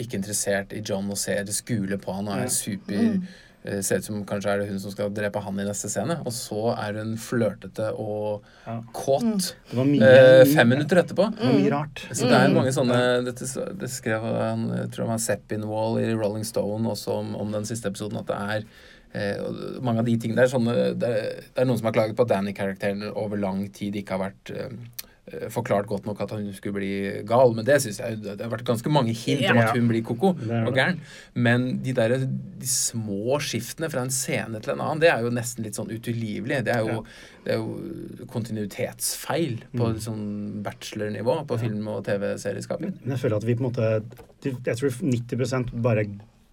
ikke 0.00 0.18
interessert 0.20 0.74
i 0.76 0.82
John 0.86 1.08
og 1.12 1.18
ser 1.20 1.48
skule 1.54 1.98
på 2.00 2.14
han 2.16 2.28
og 2.30 2.42
er 2.42 2.52
super 2.52 3.00
eh, 3.00 3.38
Ser 3.60 3.98
ut 4.00 4.04
som 4.06 4.22
kanskje 4.24 4.48
er 4.54 4.58
det 4.62 4.68
hun 4.70 4.78
som 4.80 4.92
skal 4.94 5.10
drepe 5.12 5.40
han 5.44 5.58
i 5.60 5.64
neste 5.68 5.90
scene. 5.92 6.14
Og 6.24 6.32
så 6.32 6.70
er 6.80 6.96
hun 6.96 7.16
flørtete 7.20 7.90
og 7.92 8.42
Ja. 8.66 8.78
kåt 8.96 9.50
Det 9.70 9.86
mye, 9.86 10.00
eh, 10.02 10.44
fem 10.48 10.68
minutter 10.72 11.02
etterpå. 11.02 11.26
Det 11.36 11.44
var 11.44 11.52
mye 11.58 11.70
rart. 11.74 12.06
Så 12.12 12.24
det 12.28 12.38
er 12.38 12.54
mange 12.54 12.72
sånne 12.72 13.00
Dette 13.26 13.44
det 13.76 13.90
skrev 13.90 14.22
han, 14.22 14.68
jeg 14.70 14.90
tror 14.94 15.04
det 15.04 15.10
var 15.12 15.18
Seppinwall 15.26 15.98
i 16.00 16.14
Rolling 16.14 16.44
Stone 16.48 16.88
også 16.88 17.18
om, 17.18 17.34
om 17.36 17.52
den 17.52 17.64
siste 17.68 17.88
episoden, 17.92 18.18
at 18.22 18.26
det 18.26 18.38
er 18.38 18.64
eh, 19.12 19.80
mange 19.82 19.98
av 20.00 20.06
de 20.06 20.16
tingene 20.16 20.36
der 20.40 20.48
sånne, 20.48 20.74
det, 20.98 21.08
er- 21.10 21.44
det 21.52 21.58
er 21.58 21.66
noen 21.68 21.76
som 21.82 21.90
har 21.90 21.92
klaget 21.98 22.16
på 22.16 22.22
at 22.24 22.32
Danny-karakteren 22.32 23.04
over 23.14 23.36
lang 23.36 23.68
tid 23.74 23.92
ikke 24.00 24.16
har 24.16 24.30
vært 24.30 24.52
eh, 24.56 24.70
eh, 24.70 24.70
forklart 25.54 25.86
godt 25.86 26.06
nok 26.06 26.20
at 26.20 26.30
hun 26.34 26.52
skulle 26.52 26.74
bli 26.80 27.22
gal, 27.28 27.54
men 27.54 27.64
det 27.64 27.80
syns 27.82 28.00
jeg 28.02 28.20
det 28.22 28.40
har 28.40 28.50
vært 28.52 28.64
ganske 28.66 28.90
mange 28.92 29.12
hint 29.14 29.44
om 29.50 29.58
at 29.62 29.74
hun 29.76 29.88
blir 29.88 30.02
koko 30.02 30.32
og 30.34 30.72
gæren. 30.74 30.98
Men 31.34 31.82
de 31.82 31.92
der 31.96 32.16
de 32.18 32.66
små 32.66 33.38
skiftene 33.40 33.90
fra 33.92 34.02
en 34.02 34.10
scene 34.10 34.60
til 34.60 34.72
en 34.74 34.80
annen, 34.80 35.00
det 35.00 35.10
er 35.12 35.22
jo 35.22 35.30
nesten 35.30 35.64
litt 35.64 35.78
sånn 35.78 35.90
utilgivelig. 35.92 36.64
Det 36.66 36.74
er 36.74 36.80
jo, 36.86 37.04
det 37.44 37.54
er 37.54 37.60
jo 37.62 38.26
kontinuitetsfeil 38.32 39.60
på 39.76 39.86
Mm. 39.90 40.00
sånn 40.00 40.62
bachelornivå 40.62 41.46
på 41.46 41.58
film- 41.58 41.88
og 41.88 42.04
TV-serieskaping. 42.04 42.98
Men 43.04 43.16
jeg 43.16 43.20
føler 43.24 43.36
at 43.36 43.44
vi 43.44 43.54
på 43.54 43.64
en 43.64 43.70
måte 43.72 44.04
Jeg 44.42 44.76
tror 44.76 44.90
90% 44.90 45.70
bare 45.82 46.06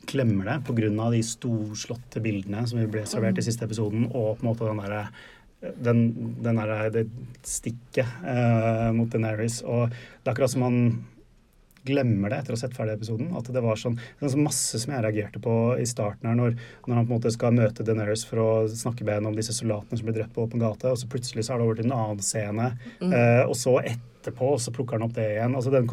glemmer 0.08 0.46
det 0.46 0.64
pga. 0.66 1.12
de 1.12 1.22
storslåtte 1.24 2.22
bildene 2.22 2.68
som 2.68 2.80
vi 2.80 2.86
ble 2.86 3.02
servert 3.06 3.38
i 3.38 3.42
siste 3.42 3.64
episoden, 3.64 4.06
og 4.14 4.38
på 4.40 4.44
en 4.44 4.50
måte 4.54 4.66
den 4.68 4.78
derre 4.78 5.08
den, 5.62 6.02
den 6.44 6.60
der, 6.62 6.90
det 6.94 7.08
stikket 7.46 8.26
eh, 8.26 8.90
mot 8.96 9.10
Deneris. 9.12 9.62
Og 9.66 9.90
det 9.90 10.28
er 10.30 10.36
akkurat 10.36 10.54
som 10.54 10.66
man 10.68 10.82
glemmer 11.88 12.32
det 12.32 12.42
etter 12.42 12.54
å 12.54 12.58
ha 12.58 12.62
sett 12.62 12.76
ferdig 12.78 12.98
episoden. 12.98 13.30
At 13.38 13.50
det 13.54 13.64
var 13.64 13.80
sånn, 13.80 13.98
det 13.98 14.28
var 14.28 14.44
masse 14.48 14.82
som 14.82 14.94
jeg 14.94 15.06
reagerte 15.06 15.42
på 15.44 15.54
i 15.80 15.88
starten 15.88 16.30
her, 16.30 16.38
når, 16.40 16.58
når 16.88 17.00
han 17.00 17.08
på 17.08 17.14
en 17.14 17.20
måte 17.20 17.34
skal 17.34 17.56
møte 17.56 17.86
Deneris 17.88 18.26
for 18.28 18.44
å 18.44 18.50
snakke 18.72 19.08
med 19.08 19.20
henne 19.20 19.32
om 19.32 19.38
disse 19.38 19.56
soldatene 19.56 20.00
som 20.00 20.10
blir 20.10 20.20
drept 20.20 20.36
på 20.36 20.46
åpen 20.46 20.64
gate, 20.64 20.92
og 20.92 21.00
så 21.00 21.10
plutselig 21.12 21.48
så 21.48 21.56
er 21.56 21.62
det 21.62 21.70
over 21.70 21.80
til 21.80 21.90
en 21.90 21.98
annen 21.98 22.26
scene, 22.26 22.70
eh, 23.08 23.44
og 23.46 23.56
så 23.58 23.78
etterpå, 23.82 24.54
og 24.58 24.62
så 24.64 24.74
plukker 24.76 25.00
han 25.00 25.08
opp 25.08 25.16
det 25.18 25.30
igjen. 25.38 25.56
Altså 25.58 25.74
den, 25.74 25.90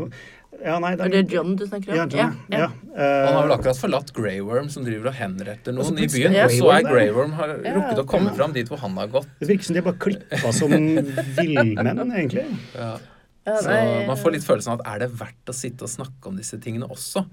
ja, 0.64 0.78
nei, 0.78 0.92
Er 0.98 1.08
det 1.12 1.22
John 1.32 1.56
du 1.56 1.64
snakker 1.66 1.90
om? 1.90 1.96
Ja, 1.96 2.06
John, 2.06 2.36
ja. 2.50 2.68
Eh, 2.94 3.26
Han 3.26 3.34
har 3.34 3.46
vel 3.48 3.54
akkurat 3.58 3.78
forlatt 3.80 4.12
Grey 4.14 4.40
Worm, 4.40 4.68
som 4.70 4.84
driver 4.84 5.08
og 5.10 5.14
henretter 5.18 5.74
Og 5.78 5.84
så 5.88 5.94
noen 5.94 6.04
i 6.04 6.06
byen. 6.12 6.36
Og 6.44 6.50
så 6.54 6.70
er. 6.76 6.82
Grey 6.88 7.10
Worm 7.10 7.32
har 7.32 7.48
Ja. 7.64 7.74
rukket 7.74 7.98
å 8.04 8.06
komme 8.06 8.30
Ja. 8.30 8.34
fram 8.38 8.52
dit 8.52 8.68
hvor 8.68 8.78
han 8.78 8.96
har 8.96 9.08
gått. 9.08 9.26
Det 9.40 9.48
virker 9.48 9.64
som 9.64 9.74
de 9.74 9.82
bare 9.82 9.98
klippa 9.98 10.52
som 10.52 10.70
villmenn, 11.38 12.12
egentlig. 12.12 12.46
Ja. 12.74 12.96
Ja, 13.44 13.58
Så 13.60 13.72
man 14.08 14.16
får 14.16 14.32
litt 14.32 14.44
følelsen 14.46 14.72
av 14.72 14.80
at 14.80 14.86
er 14.94 15.02
det 15.04 15.10
verdt 15.20 15.50
å 15.52 15.54
sitte 15.56 15.84
og 15.84 15.90
snakke 15.92 16.30
om 16.30 16.38
disse 16.40 16.56
tingene 16.64 16.88
også? 16.88 17.26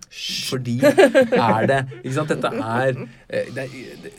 Fordi 0.50 0.74
er 0.84 1.68
det 1.72 1.77
Ikke 2.01 2.15
sant, 2.18 2.34
dette 2.34 2.51
er, 2.51 3.00
eh, 3.30 3.51
det 3.56 3.63
er 3.63 4.01
det, 4.03 4.12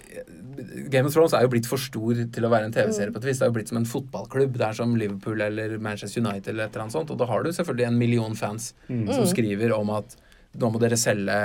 Game 0.92 1.08
of 1.08 1.12
Thrones 1.14 1.34
er 1.36 1.44
jo 1.44 1.50
blitt 1.52 1.68
for 1.68 1.80
stor 1.80 2.16
til 2.32 2.46
å 2.46 2.50
være 2.52 2.68
en 2.68 2.74
TV-serie 2.74 3.12
på 3.12 3.20
et 3.22 3.28
vis. 3.28 3.38
Det 3.40 3.46
er 3.46 3.50
jo 3.50 3.56
blitt 3.56 3.70
som 3.72 3.78
en 3.80 3.88
fotballklubb. 3.88 4.56
Det 4.60 4.66
er 4.66 4.76
som 4.76 4.92
Liverpool 4.96 5.40
eller 5.44 5.76
Manchester 5.82 6.20
United 6.24 6.52
eller 6.52 6.68
et 6.68 6.74
eller 6.74 6.86
annet 6.86 6.96
sånt. 6.96 7.12
Og 7.12 7.20
da 7.20 7.28
har 7.28 7.44
du 7.44 7.50
selvfølgelig 7.52 7.86
en 7.88 7.98
million 8.00 8.36
fans 8.38 8.72
som 8.88 9.24
skriver 9.28 9.72
om 9.76 9.90
at 9.96 10.16
nå 10.60 10.68
må 10.72 10.80
dere 10.82 10.98
selge 11.00 11.38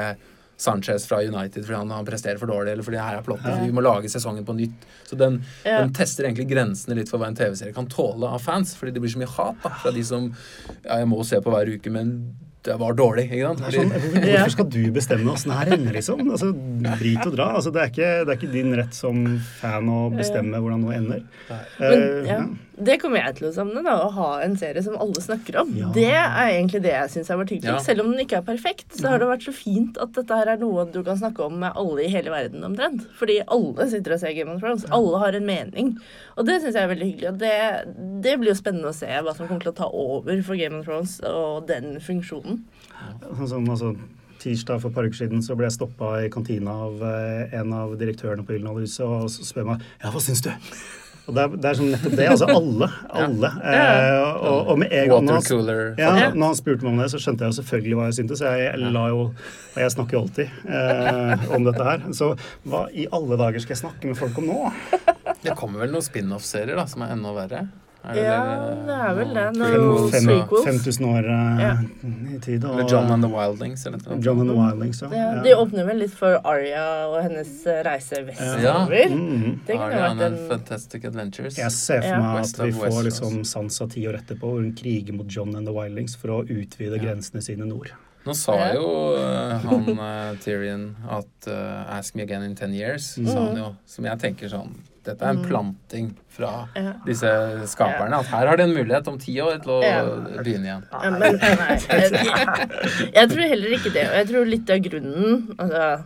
Sanchez 0.58 1.06
fra 1.08 1.20
United 1.22 1.64
fordi 1.68 1.78
han, 1.78 1.92
han 1.94 2.06
presterer 2.08 2.40
for 2.42 2.50
dårlig, 2.50 2.72
eller 2.74 2.84
fordi 2.88 2.98
her 2.98 3.20
er 3.20 3.26
plottet. 3.26 3.60
Vi 3.62 3.72
må 3.78 3.84
lage 3.86 4.10
sesongen 4.10 4.44
på 4.48 4.56
nytt. 4.58 4.88
Så 5.06 5.16
den, 5.20 5.40
Ja. 5.64 5.80
den 5.84 5.94
tester 5.94 6.26
egentlig 6.26 6.48
grensene 6.50 6.96
litt 6.98 7.10
for 7.14 7.22
hva 7.22 7.28
en 7.30 7.38
TV-serie 7.38 7.76
kan 7.76 7.86
tåle 7.88 8.26
av 8.28 8.42
fans. 8.42 8.74
Fordi 8.76 8.92
det 8.96 9.02
blir 9.04 9.14
så 9.14 9.22
mye 9.22 9.30
hat 9.38 9.62
da, 9.64 9.70
fra 9.84 9.92
de 9.94 10.04
som 10.04 10.32
Ja, 10.84 10.98
jeg 11.04 11.08
må 11.14 11.24
se 11.26 11.38
på 11.46 11.54
hver 11.54 11.70
uke, 11.78 11.92
men 11.94 12.36
det 12.68 12.76
var 12.82 12.94
dårlig. 12.98 13.30
ikke 13.32 13.48
sant? 13.54 13.62
Fordi, 13.64 13.78
sånn, 13.78 13.92
hvorfor, 14.26 14.50
skal 14.52 14.66
du 14.74 14.92
bestemme 14.92 15.32
åssen 15.32 15.54
det 15.54 15.58
her 15.62 15.74
ender, 15.78 15.94
liksom? 15.96 16.26
Altså, 16.34 16.50
Drit 17.00 17.26
og 17.30 17.36
dra. 17.38 17.46
Altså, 17.56 17.72
det, 17.72 17.82
er 17.86 17.92
ikke, 17.94 18.10
det 18.26 18.34
er 18.34 18.40
ikke 18.42 18.52
din 18.52 18.74
rett 18.76 18.94
som 18.98 19.22
fan 19.62 19.88
å 19.94 20.00
bestemme 20.12 20.58
hvordan 20.60 20.82
noe 20.84 20.98
ender. 20.98 21.22
Men, 21.48 21.62
Eh, 21.80 22.28
ja. 22.28 22.42
Det 22.78 23.00
kommer 23.02 23.24
jeg 23.24 23.38
til 23.40 23.48
å 23.48 23.52
savne. 23.56 23.82
da, 23.86 23.96
Å 24.06 24.10
ha 24.14 24.30
en 24.46 24.54
serie 24.60 24.84
som 24.86 24.98
alle 25.02 25.22
snakker 25.24 25.56
om. 25.64 25.72
Ja. 25.78 25.90
Det 25.96 26.06
er 26.14 26.52
egentlig 26.52 26.84
det 26.86 26.94
jeg 26.94 27.14
syns 27.16 27.32
har 27.34 27.40
vært 27.40 27.54
hyggelig. 27.56 27.74
Ja. 27.74 27.84
Selv 27.84 28.04
om 28.04 28.12
den 28.14 28.22
ikke 28.22 28.38
er 28.38 28.46
perfekt, 28.46 28.92
så 29.00 29.14
har 29.14 29.22
det 29.22 29.30
vært 29.32 29.48
så 29.48 29.54
fint 29.56 29.98
at 30.04 30.14
dette 30.18 30.38
her 30.38 30.52
er 30.54 30.62
noe 30.62 30.86
du 30.94 31.00
kan 31.06 31.18
snakke 31.18 31.48
om 31.48 31.58
med 31.64 31.74
alle 31.80 32.06
i 32.06 32.12
hele 32.14 32.34
verden 32.34 32.68
omtrent. 32.68 33.08
Fordi 33.18 33.40
alle 33.48 33.88
sitter 33.90 34.14
og 34.14 34.22
ser 34.22 34.36
Game 34.38 34.54
of 34.54 34.62
Thrones. 34.62 34.86
Alle 34.94 35.24
har 35.24 35.38
en 35.40 35.48
mening. 35.50 35.96
Og 36.38 36.46
det 36.50 36.60
syns 36.62 36.78
jeg 36.78 36.84
er 36.86 36.94
veldig 36.94 37.10
hyggelig. 37.10 37.32
Og 37.32 37.42
det, 37.42 37.56
det 38.28 38.36
blir 38.42 38.54
jo 38.54 38.60
spennende 38.62 38.94
å 38.94 39.00
se 39.00 39.10
hva 39.10 39.34
som 39.34 39.50
kommer 39.50 39.66
til 39.66 39.74
å 39.74 39.80
ta 39.82 39.90
over 39.90 40.46
for 40.46 40.60
Game 40.60 40.78
of 40.78 40.86
Thrones 40.86 41.18
og 41.26 41.66
den 41.72 41.98
funksjonen. 42.04 42.62
Sånn 43.26 43.52
som 43.56 43.68
altså, 43.74 43.96
Tirsdag 44.38 44.84
for 44.84 44.92
et 44.92 44.96
par 45.00 45.08
uker 45.10 45.18
siden 45.18 45.42
så 45.42 45.56
ble 45.58 45.66
jeg 45.66 45.80
stoppa 45.80 46.12
i 46.22 46.30
kantina 46.30 46.76
av 46.86 47.02
eh, 47.02 47.58
en 47.58 47.74
av 47.74 47.96
direktørene 47.98 48.46
på 48.46 48.54
Gyldendalhuset 48.54 49.02
og 49.02 49.32
spør 49.34 49.72
meg 49.72 49.82
ja, 50.04 50.12
hva 50.14 50.22
syns 50.22 50.44
du? 50.46 50.52
Og 51.28 51.36
det 51.36 51.42
er, 51.44 51.56
det 51.60 51.68
er 51.68 51.76
sånn 51.76 51.90
nettopp 51.92 52.14
det. 52.16 52.28
Altså 52.32 52.48
alle. 52.54 52.88
Alle. 53.24 53.50
Eh, 53.68 54.20
og, 54.48 54.70
og 54.72 54.78
med 54.80 54.94
en 54.96 55.10
gang 55.12 55.26
når 55.28 55.40
han, 55.42 55.72
ja, 56.00 56.12
Ja. 56.22 56.30
når 56.32 56.46
han 56.54 56.60
spurte 56.60 56.86
meg 56.88 56.94
om 56.94 57.02
det, 57.04 57.08
så 57.12 57.20
skjønte 57.20 57.44
jeg 57.44 57.52
jo 57.52 57.58
selvfølgelig 57.58 57.98
hva 58.00 58.06
jeg 58.08 58.18
syntes. 58.22 58.44
Jeg 58.48 58.92
la 58.96 59.04
jo 59.12 59.20
Og 59.28 59.82
jeg 59.84 59.92
snakker 59.94 60.18
jo 60.18 60.22
alltid 60.24 60.72
eh, 60.72 61.44
om 61.58 61.68
dette 61.68 61.90
her. 61.90 62.06
Så 62.16 62.32
hva 62.68 62.86
i 62.96 63.10
alle 63.12 63.40
dager 63.44 63.60
skal 63.66 63.76
jeg 63.76 63.82
snakke 63.84 64.08
med 64.14 64.18
folk 64.20 64.40
om 64.40 64.48
nå? 64.54 64.72
Det 65.44 65.58
kommer 65.60 65.84
vel 65.84 65.92
noen 65.94 66.06
spin-off-serier 66.06 66.80
da, 66.80 66.88
som 66.90 67.04
er 67.06 67.12
enda 67.18 67.36
verre? 67.36 67.66
Er 68.08 68.14
det 68.14 68.24
Ja, 68.24 68.38
det 68.88 68.98
er 69.08 69.14
vel 69.18 69.34
det. 69.36 69.46
Noe 69.58 69.68
prequels 69.68 70.12
Fem, 70.12 70.30
og- 70.30 70.50
prequels. 70.50 70.66
5000 70.66 71.06
år 71.08 71.26
uh, 71.28 71.62
Ja. 71.62 71.72
i 72.36 72.40
tid. 72.40 72.64
Og, 72.66 72.72
Eller 72.80 72.90
John 72.92 73.12
and 73.12 73.24
the 73.24 73.30
Wildlings 73.34 73.86
eller 73.86 73.98
noe. 74.06 74.20
John 74.24 74.40
and 74.40 74.50
the 74.50 74.56
Wildlings, 74.56 75.02
ja. 75.02 75.08
Ja, 75.12 75.36
Ja. 75.36 75.44
de 75.44 75.56
åpner 75.56 75.86
vel 75.86 75.98
litt 75.98 76.14
for 76.14 76.40
Arya 76.44 76.86
og 77.08 77.22
hennes 77.24 77.66
eh, 77.68 77.84
reise 77.84 78.24
vestover. 78.26 79.10
Mm. 79.10 79.60
-hmm. 79.68 79.80
Aria 79.80 80.06
and 80.12 80.22
en 80.22 80.38
Fantastic 80.50 81.06
Adventures. 81.06 81.58
Jeg 81.58 81.72
ser 81.72 82.02
for 82.02 82.18
meg 82.22 82.40
at 82.40 82.66
vi 82.66 82.72
får 82.72 83.04
liksom 83.04 83.44
Sansa 83.44 83.88
ti 83.88 84.08
år 84.08 84.16
etterpå, 84.16 84.48
hvor 84.48 84.62
hun 84.62 84.74
kriger 84.74 85.14
mot 85.14 85.26
John 85.30 85.56
and 85.56 85.66
the 85.68 85.74
Wildlings 85.74 86.16
for 86.16 86.28
å 86.30 86.44
utvide 86.44 86.96
Ja. 86.96 87.04
grensene 87.04 87.42
sine 87.42 87.66
nord. 87.66 87.92
Nå 88.28 88.36
sa 88.36 88.58
Ja. 88.60 88.74
jo 88.76 88.86
uh, 89.16 89.58
han 89.64 89.88
uh, 90.00 90.36
Tyrion 90.44 90.96
at 91.10 91.48
uh, 91.48 91.96
'ask 91.98 92.16
me 92.16 92.24
again 92.24 92.44
in 92.44 92.56
ten 92.56 92.74
years', 92.74 93.16
Mm. 93.18 93.28
sa 93.32 93.40
han 93.48 93.58
jo. 93.58 93.76
Som 93.86 94.06
jeg 94.06 94.20
tenker 94.20 94.50
sånn 94.52 94.76
Dette 95.08 95.24
er 95.24 95.30
en 95.30 95.38
Mm. 95.40 95.48
planting 95.48 96.08
fra 96.28 96.68
Ja. 96.76 96.94
disse 97.06 97.30
skaperne. 97.72 98.20
At 98.20 98.26
her 98.28 98.48
har 98.48 98.58
de 98.58 98.64
en 98.64 98.74
mulighet 98.76 99.08
om 99.08 99.18
ti 99.18 99.38
år 99.40 99.62
til 99.64 99.72
å 99.72 99.82
Ja. 99.82 100.04
begynne 100.44 100.68
igjen. 100.68 100.84
Ja, 100.92 101.10
men 101.10 101.38
nei, 101.40 101.80
jeg, 101.88 102.12
jeg 103.16 103.30
tror 103.30 103.48
heller 103.48 103.70
ikke 103.78 103.94
det. 103.94 104.04
Og 104.10 104.16
jeg 104.20 104.28
tror 104.28 104.46
litt 104.46 104.70
av 104.70 104.80
grunnen 104.84 105.56
altså, 105.58 106.04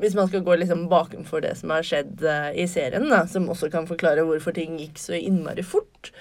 Hvis 0.00 0.14
man 0.14 0.28
skal 0.28 0.40
gå 0.46 0.54
liksom 0.60 0.88
bakenfor 0.88 1.40
det 1.42 1.56
som 1.58 1.70
har 1.70 1.82
skjedd 1.82 2.22
i 2.54 2.66
serien, 2.70 3.08
da, 3.10 3.24
som 3.26 3.48
også 3.48 3.68
kan 3.70 3.84
forklare 3.86 4.22
hvorfor 4.24 4.54
ting 4.54 4.78
gikk 4.78 4.94
så 4.96 5.16
innmari 5.18 5.64
fort, 5.64 6.12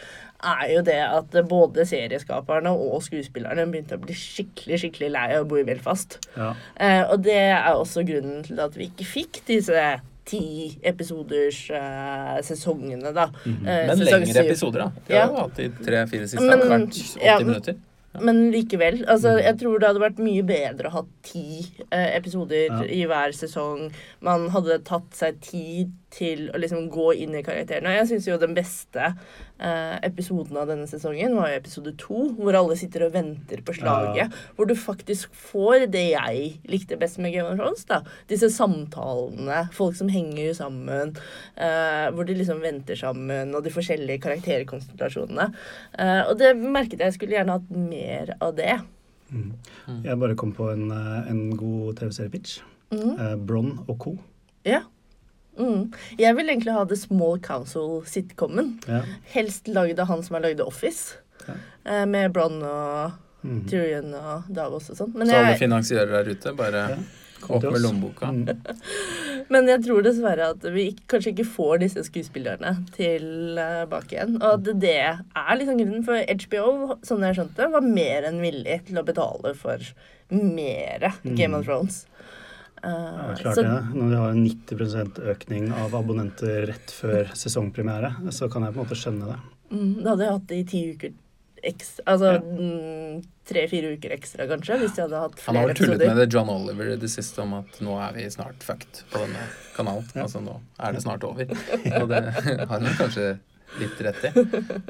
er 0.43 0.67
jo 0.75 0.81
det 0.85 0.99
at 1.01 1.37
både 1.49 1.85
serieskaperne 1.89 2.69
og 2.69 2.99
skuespillerne 3.05 3.65
begynte 3.71 3.97
å 3.97 4.03
bli 4.03 4.13
skikkelig 4.17 4.81
skikkelig 4.83 5.09
lei 5.15 5.25
av 5.37 5.45
å 5.45 5.49
bo 5.49 5.57
i 5.61 5.65
Belfast. 5.67 6.19
Ja. 6.35 6.51
Eh, 6.75 7.03
og 7.09 7.23
det 7.25 7.39
er 7.47 7.71
også 7.73 8.05
grunnen 8.07 8.43
til 8.45 8.59
at 8.61 8.77
vi 8.77 8.91
ikke 8.91 9.07
fikk 9.07 9.41
disse 9.49 9.87
ti 10.27 10.77
episoders 10.83 11.61
eh, 11.71 12.37
sesongene, 12.43 13.13
da. 13.15 13.29
Eh, 13.47 13.59
Men 13.63 13.93
sesong 13.95 14.25
lengre 14.25 14.45
episoder, 14.45 14.85
da. 14.85 15.05
De 15.07 15.15
har 15.17 15.29
jo 15.31 15.43
hatt 15.45 15.59
de 15.61 15.69
tre-fire 15.87 16.27
siste. 16.27 16.43
Men- 16.43 16.65
hvert 16.67 16.89
80 16.91 17.23
ja, 17.23 17.37
minutter. 17.39 17.77
Men 18.17 18.51
likevel. 18.51 19.03
Altså, 19.05 19.35
jeg 19.37 19.57
tror 19.59 19.77
det 19.79 19.89
hadde 19.91 20.01
vært 20.01 20.19
mye 20.23 20.41
bedre 20.47 20.89
å 20.89 20.93
ha 20.95 21.03
ti 21.27 21.67
eh, 21.91 22.15
episoder 22.17 22.65
Ja. 22.65 22.79
i 22.83 23.03
hver 23.05 23.35
sesong. 23.35 23.91
Man 24.25 24.49
hadde 24.49 24.79
tatt 24.87 25.13
seg 25.13 25.39
tid 25.43 25.91
til 26.13 26.47
å 26.53 26.59
liksom 26.61 26.87
gå 26.93 27.11
inn 27.19 27.35
i 27.35 27.43
karakterene. 27.45 27.91
Og 27.91 27.99
jeg 27.99 28.09
syns 28.11 28.27
jo 28.29 28.37
den 28.39 28.55
beste 28.55 29.09
eh, 29.09 29.95
episoden 30.07 30.57
av 30.59 30.69
denne 30.71 30.87
sesongen 30.89 31.35
var 31.35 31.51
jo 31.51 31.59
episode 31.59 31.93
to, 31.99 32.21
hvor 32.37 32.57
alle 32.57 32.77
sitter 32.79 33.07
og 33.07 33.13
venter 33.17 33.63
på 33.65 33.75
slaget. 33.75 34.19
Ja. 34.21 34.27
Hvor 34.55 34.69
du 34.69 34.75
faktisk 34.79 35.35
får 35.51 35.87
det 35.93 36.05
jeg 36.13 36.47
likte 36.71 36.99
best 36.99 37.19
med 37.23 37.35
Game 37.35 37.51
of 37.51 37.59
Thrones. 37.59 37.83
da. 37.89 38.01
Disse 38.31 38.49
samtalene, 38.53 39.65
folk 39.75 39.97
som 39.99 40.11
henger 40.13 40.55
sammen, 40.57 41.15
eh, 41.55 42.07
hvor 42.15 42.27
de 42.27 42.37
liksom 42.39 42.63
venter 42.63 42.99
sammen, 42.99 43.55
og 43.55 43.65
de 43.65 43.73
forskjellige 43.75 44.23
karakterkonstellasjonene. 44.23 45.51
Eh, 45.99 46.21
og 46.27 46.37
det 46.39 46.55
merket 46.57 47.03
jeg 47.03 47.17
skulle 47.17 47.35
gjerne 47.35 47.59
hatt 47.59 47.71
mer 47.71 48.37
av 48.39 48.55
det. 48.57 48.79
Mm. 49.27 49.51
Jeg 50.05 50.19
bare 50.19 50.35
kom 50.39 50.53
på 50.55 50.69
en, 50.71 50.89
eh, 50.91 51.31
en 51.31 51.49
god 51.57 51.99
TV-seriepitch. 51.99 52.61
Mhm. 52.91 53.19
Eh, 53.19 53.35
Bronn 53.35 53.79
og 53.87 53.97
co. 53.99 54.17
Ja. 54.63 54.81
Mm. 55.57 55.93
Jeg 56.19 56.35
vil 56.37 56.49
egentlig 56.53 56.73
ha 56.73 56.83
The 56.85 56.95
Small 56.95 57.39
Council-sitcomen. 57.39 58.73
Ja. 58.87 59.01
Helst 59.33 59.67
lagd 59.67 59.99
av 59.99 60.07
han 60.07 60.23
som 60.23 60.35
har 60.37 60.43
lagd 60.47 60.61
Office. 60.61 61.15
Ja. 61.47 61.53
Eh, 61.85 62.05
med 62.05 62.33
Bronn 62.33 62.61
og 62.63 63.11
Mhm. 63.45 63.69
Tyrion 63.69 64.13
og 64.17 64.43
Davos 64.51 64.89
og 64.89 64.97
sånn. 64.97 65.13
Så 65.13 65.21
alle 65.21 65.51
jeg- 65.53 65.59
finansierer 65.59 66.09
der 66.23 66.31
ute, 66.33 66.53
bare 66.57 66.89
Ja. 66.89 66.97
Opp 67.49 67.61
med 67.63 67.81
lommeboka. 67.81 68.25
Mm. 68.33 68.47
men 69.49 69.67
jeg 69.67 69.83
tror 69.85 70.01
dessverre 70.03 70.49
at 70.49 70.63
vi 70.73 70.87
ikke, 70.91 71.05
kanskje 71.07 71.33
ikke 71.35 71.45
får 71.45 71.79
disse 71.79 72.03
skuespillerne 72.03 72.71
tilbake 72.95 74.15
igjen. 74.17 74.35
Og 74.41 74.53
at 74.67 74.79
det 74.81 74.95
er 74.97 75.55
liksom 75.55 75.77
grunnen, 75.79 76.03
for 76.03 76.17
HBO, 76.17 76.97
sånn 77.05 77.21
jeg 77.21 77.35
skjønte, 77.37 77.71
var 77.71 77.81
mer 77.85 78.23
enn 78.27 78.41
villig 78.41 78.81
til 78.87 78.97
å 78.97 79.05
betale 79.05 79.53
for 79.55 79.77
mer 80.31 81.13
Game 81.35 81.53
of 81.53 81.65
Thrones. 81.65 82.05
Eh, 82.83 82.89
Ja, 82.89 83.35
klart 83.39 83.55
så- 83.55 83.63
det. 83.63 83.95
Når 83.95 84.09
vi 84.09 84.15
har 84.15 84.29
en 84.29 84.43
90% 84.43 85.19
økning 85.19 85.71
av 85.73 85.95
abonnenter 85.95 86.67
rett 86.67 86.91
før 86.91 87.31
sesongpremiere, 87.33 88.11
så 88.31 88.51
kan 88.51 88.63
jeg 88.63 88.73
på 88.73 88.79
en 88.79 88.85
måte 88.85 88.95
skjønne 88.99 89.25
det. 89.31 89.39
Mm, 89.71 90.03
da 90.03 90.09
hadde 90.11 90.23
jeg 90.23 90.31
hatt 90.31 90.47
det 90.47 90.57
i 90.57 90.63
ti 90.63 90.93
uker 90.93 91.13
ekstra. 91.67 92.03
Altså 92.07 92.29
mm, 92.43 93.23
tre-fire 93.49 93.97
uker 93.97 94.13
ekstra, 94.15 94.47
kanskje, 94.47 94.77
hvis 94.79 94.95
jeg 94.95 95.07
hadde 95.07 95.19
hatt 95.23 95.35
flere 95.39 95.41
episoder. 95.41 95.47
Han 95.47 95.55
har 95.57 95.67
vel 95.67 95.75
tullet 95.75 95.95
episoder. 95.95 96.07
med 96.07 96.17
det 96.21 96.33
John 96.33 96.49
Oliver 96.49 96.93
i 96.93 96.95
det 97.01 97.09
siste 97.09 97.41
om 97.41 97.53
at 97.57 97.79
nå 97.81 97.97
er 98.07 98.13
vi 98.13 98.25
snart 98.29 98.63
fucked 98.63 99.03
på 99.11 99.19
denne 99.25 99.43
kanalen. 99.75 100.05
Ja. 100.15 100.23
Altså 100.23 100.41
nå 100.43 100.59
er 100.79 100.91
det 100.93 101.01
snart 101.03 101.23
over. 101.23 101.45
Og 102.01 102.09
det 102.09 102.23
har 102.33 102.67
han 102.67 102.85
kanskje 102.99 103.39
litt 103.81 103.99
rett 103.99 104.23
i, 104.23 104.31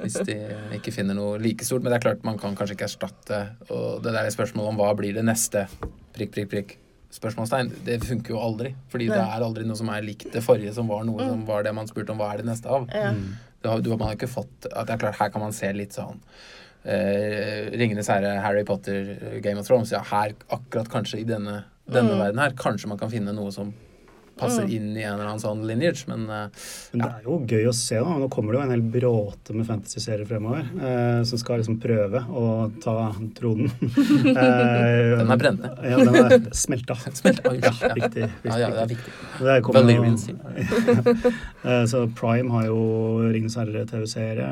hvis 0.03 0.20
de 0.27 0.36
ikke 0.77 0.94
finner 0.94 1.15
noe 1.17 1.39
like 1.41 1.65
stort. 1.65 1.82
Men 1.82 1.91
det 1.94 1.98
er 2.03 2.10
klart 2.12 2.24
man 2.27 2.38
kan 2.38 2.56
kanskje 2.56 2.75
ikke 2.77 2.86
erstatte 2.86 3.39
Og 3.72 4.03
det 4.03 4.13
der 4.13 4.29
spørsmålet 4.29 4.70
om 4.70 4.77
hva 4.77 4.91
blir 4.96 5.15
det 5.17 5.24
neste 5.25 5.65
prikk, 6.13 6.36
prikk, 6.36 6.50
prikk. 6.51 6.75
Spørsmålstegn. 7.14 7.70
Det 7.86 8.02
funker 8.04 8.34
jo 8.36 8.40
aldri. 8.44 8.74
Fordi 8.92 9.08
det 9.10 9.18
er 9.22 9.44
aldri 9.46 9.64
noe 9.66 9.78
som 9.80 9.90
er 9.94 10.02
likt 10.04 10.28
det 10.34 10.42
forrige, 10.44 10.74
som 10.76 10.88
var 10.92 11.06
noe 11.08 11.24
som 11.24 11.46
var 11.48 11.64
det 11.64 11.74
man 11.74 11.88
spurte 11.88 12.12
om 12.12 12.20
hva 12.20 12.34
er 12.34 12.42
det 12.44 12.50
neste 12.50 12.68
av. 12.70 12.88
Ja. 12.94 13.14
Det 13.64 13.70
har, 13.72 13.82
du, 13.82 13.90
man 13.96 14.10
har 14.10 14.16
ikke 14.18 14.28
fått 14.30 14.68
at 14.70 14.86
det 14.88 14.94
er 14.98 15.00
klart, 15.02 15.18
Her 15.20 15.30
kan 15.34 15.42
man 15.42 15.56
se 15.56 15.72
litt 15.74 15.96
sånn 15.96 16.20
eh, 16.86 17.72
Ringenes 17.74 18.08
herre, 18.12 18.36
Harry 18.44 18.64
Potter, 18.68 19.40
Game 19.42 19.60
of 19.60 19.68
Thrones. 19.68 19.92
Ja, 19.96 20.04
her 20.12 20.36
akkurat 20.54 20.90
kanskje 20.94 21.22
i 21.24 21.28
denne, 21.28 21.64
denne 21.90 22.14
Mm. 22.14 22.20
verden 22.20 22.40
her, 22.44 22.52
kanskje 22.60 22.88
man 22.92 22.98
kan 23.00 23.10
finne 23.10 23.34
noe 23.34 23.52
som 23.52 23.74
passer 24.39 24.70
inn 24.70 24.91
i 24.98 25.03
en 25.03 25.13
eller 25.15 25.27
annen 25.32 25.41
sånn 25.44 25.63
lineage, 25.67 26.06
men 26.10 26.25
uh, 26.29 26.48
Men 26.94 27.03
det 27.03 27.10
er 27.10 27.25
jo 27.27 27.39
gøy 27.50 27.67
å 27.70 27.74
se. 27.75 28.00
da. 28.01 28.17
Nå 28.22 28.29
kommer 28.34 28.53
det 28.53 28.60
jo 28.60 28.65
en 28.67 28.74
hel 28.75 28.86
bråte 28.98 29.56
med 29.58 29.67
fantasy-serier 29.70 30.27
fremover 30.29 30.63
uh, 30.77 31.24
som 31.27 31.41
skal 31.41 31.62
liksom 31.62 31.79
prøve 31.84 32.22
å 32.29 32.46
ta 32.84 32.96
tronen. 33.38 33.70
uh, 33.82 34.32
den 35.22 35.32
er 35.34 35.41
brent 35.41 35.62
ned. 35.63 35.84
Ja, 35.84 35.98
den 36.03 36.15
er 36.22 36.50
smelta. 36.58 36.96
Smelta, 37.17 37.53
Ja, 37.58 37.72
ja. 37.82 37.94
riktig. 37.98 38.27
Ja, 38.46 38.58
ja, 38.62 38.70
det 38.74 38.84
er 38.86 38.91
viktig. 38.94 39.12
Det. 39.41 41.34
Eh, 41.67 41.84
Så 41.89 42.06
Prime 42.15 42.51
har 42.53 42.67
jo 42.70 42.77
Ringenes 43.34 43.56
herre-TV-serie 43.60 44.48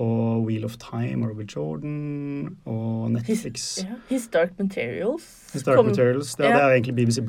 og 0.00 0.46
Wheel 0.46 0.64
of 0.66 0.74
Time 0.82 1.22
og 1.26 1.30
Robert 1.34 1.52
Jordan 1.54 2.56
og 2.66 3.10
Netflix. 3.14 3.68
Ja. 3.84 3.98
His 4.10 4.26
Dark 4.32 4.56
Materials. 4.58 5.22
Stark 5.54 5.76
kom- 5.78 5.86
Materials. 5.92 6.34
Det, 6.34 6.48
ja. 6.48 6.56
det 6.56 6.62
er 6.62 6.68
jo 6.72 6.78
egentlig 6.80 6.96
BBC 6.98 7.22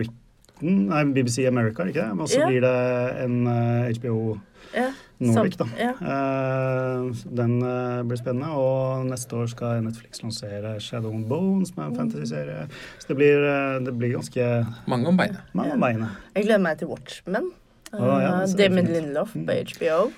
Britain, 0.60 0.88
nei, 0.90 1.04
BBC 1.14 1.46
America, 1.48 1.84
ikke 1.84 1.94
det? 2.02 2.20
Og 2.20 2.28
så 2.30 2.40
Ja. 2.40 2.48
blir 2.48 2.62
det 2.62 3.24
en 3.24 3.48
eh, 3.48 3.94
HBO 4.00 4.40
Ja. 4.76 4.92
Nordic, 5.20 5.58
da. 5.58 5.66
Ja. 5.78 5.92
Eh, 5.92 7.12
den 7.36 7.62
eh, 7.62 8.04
blir 8.08 8.18
spennende. 8.18 8.48
Og 8.56 9.06
neste 9.10 9.34
år 9.36 9.48
skal 9.50 9.82
Netflix 9.84 10.22
lansere 10.24 10.80
Shadow 10.80 11.12
and 11.16 11.26
Bone, 11.28 11.66
som 11.66 11.80
er 11.84 11.88
en 11.90 11.96
fantasy-serie. 11.96 12.68
Så 13.00 13.08
det 13.08 13.18
blir, 13.18 13.44
eh, 13.44 13.80
det 13.84 13.98
blir 13.98 14.14
ganske 14.14 14.66
Mange 14.88 15.08
om 15.08 15.18
beinet. 15.18 15.40
mange 15.54 15.74
om 15.74 15.80
beinet. 15.82 16.10
Jeg 16.36 16.44
gleder 16.46 16.62
meg 16.62 16.78
til 16.78 16.88
Watchmen. 16.88 17.52
Ah, 17.94 18.22
ja, 18.22 18.46
Damon. 18.58 18.86
Lindelof 18.86 19.34
Mm. 19.36 19.46
på 19.48 19.52
HBO. 19.74 20.12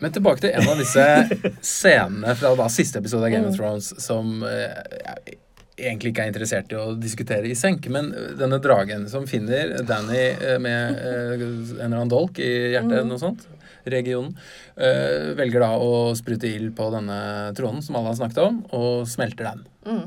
Men 0.00 0.12
tilbake 0.12 0.40
til 0.40 0.50
en 0.50 0.68
av 0.68 0.76
disse 0.76 1.04
scenene 1.62 2.34
fra 2.36 2.54
da 2.56 2.66
siste 2.68 2.98
episode 2.98 3.24
av 3.24 3.30
Game 3.30 3.46
of 3.46 3.52
Mm. 3.54 3.56
Thrones 3.56 3.94
som 4.02 4.42
eh, 4.42 4.82
jeg 5.28 5.38
egentlig 5.76 6.12
ikke 6.12 6.24
er 6.24 6.32
interessert 6.32 6.72
i 6.72 6.78
å 6.80 6.94
diskutere 6.98 7.50
i 7.50 7.56
senk, 7.58 7.88
men 7.92 8.08
denne 8.38 8.60
dragen 8.64 9.06
som 9.12 9.26
finner 9.28 9.76
Danny 9.86 10.22
eh, 10.32 10.56
med 10.62 10.96
eh, 10.96 11.36
en 11.36 11.84
eller 11.84 12.00
annen 12.00 12.12
dolk 12.12 12.40
i 12.40 12.50
hjertet, 12.72 12.96
eller 12.96 13.10
noe 13.10 13.20
sånt, 13.20 13.44
regionen, 13.86 14.32
eh, 14.74 15.34
velger 15.38 15.62
da 15.62 15.70
å 15.78 16.14
sprute 16.18 16.48
ild 16.48 16.72
på 16.78 16.88
denne 16.94 17.18
tronen 17.58 17.84
som 17.84 17.98
alle 17.98 18.14
har 18.14 18.20
snakket 18.22 18.42
om, 18.46 18.62
og 18.76 19.04
smelter 19.10 19.50
den. 19.50 19.66
Mm. 19.86 20.06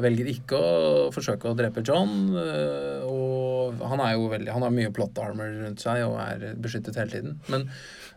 Velger 0.00 0.28
ikke 0.30 0.56
å 0.56 0.76
forsøke 1.12 1.50
å 1.50 1.56
drepe 1.58 1.82
John, 1.84 2.32
og 3.04 3.82
han 3.90 4.00
er 4.00 4.14
jo 4.14 4.30
veldig 4.30 4.54
Han 4.54 4.64
har 4.64 4.72
mye 4.72 4.94
plot 4.96 5.20
armor 5.20 5.50
rundt 5.58 5.84
seg 5.84 6.06
og 6.06 6.16
er 6.22 6.54
beskyttet 6.56 6.96
hele 6.96 7.12
tiden. 7.12 7.34
Men 7.52 7.66